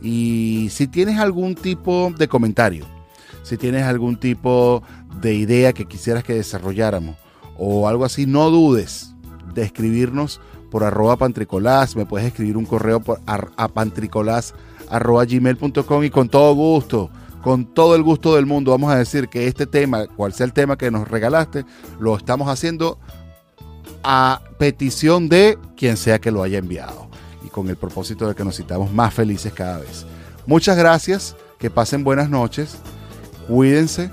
[0.02, 2.86] Y si tienes algún tipo de comentario,
[3.42, 4.82] si tienes algún tipo
[5.20, 7.16] de idea que quisieras que desarrolláramos
[7.56, 9.14] o algo así, no dudes
[9.54, 10.40] de escribirnos
[10.70, 14.54] por arroba pantricolás, me puedes escribir un correo por a pantricolás
[14.90, 17.10] arroba y con todo gusto,
[17.42, 20.52] con todo el gusto del mundo vamos a decir que este tema, cual sea el
[20.52, 21.64] tema que nos regalaste,
[21.98, 22.98] lo estamos haciendo
[24.02, 27.07] a petición de quien sea que lo haya enviado
[27.48, 30.06] con el propósito de que nos sintamos más felices cada vez.
[30.46, 32.76] Muchas gracias, que pasen buenas noches,
[33.46, 34.10] cuídense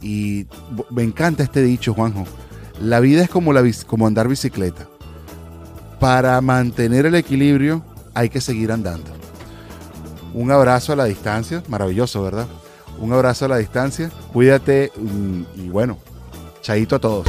[0.00, 0.46] y
[0.90, 2.24] me encanta este dicho, Juanjo.
[2.80, 4.86] La vida es como, la, como andar bicicleta.
[5.98, 7.82] Para mantener el equilibrio
[8.14, 9.10] hay que seguir andando.
[10.34, 12.46] Un abrazo a la distancia, maravilloso, ¿verdad?
[12.98, 15.98] Un abrazo a la distancia, cuídate mm, y bueno,
[16.60, 17.26] chaito a todos.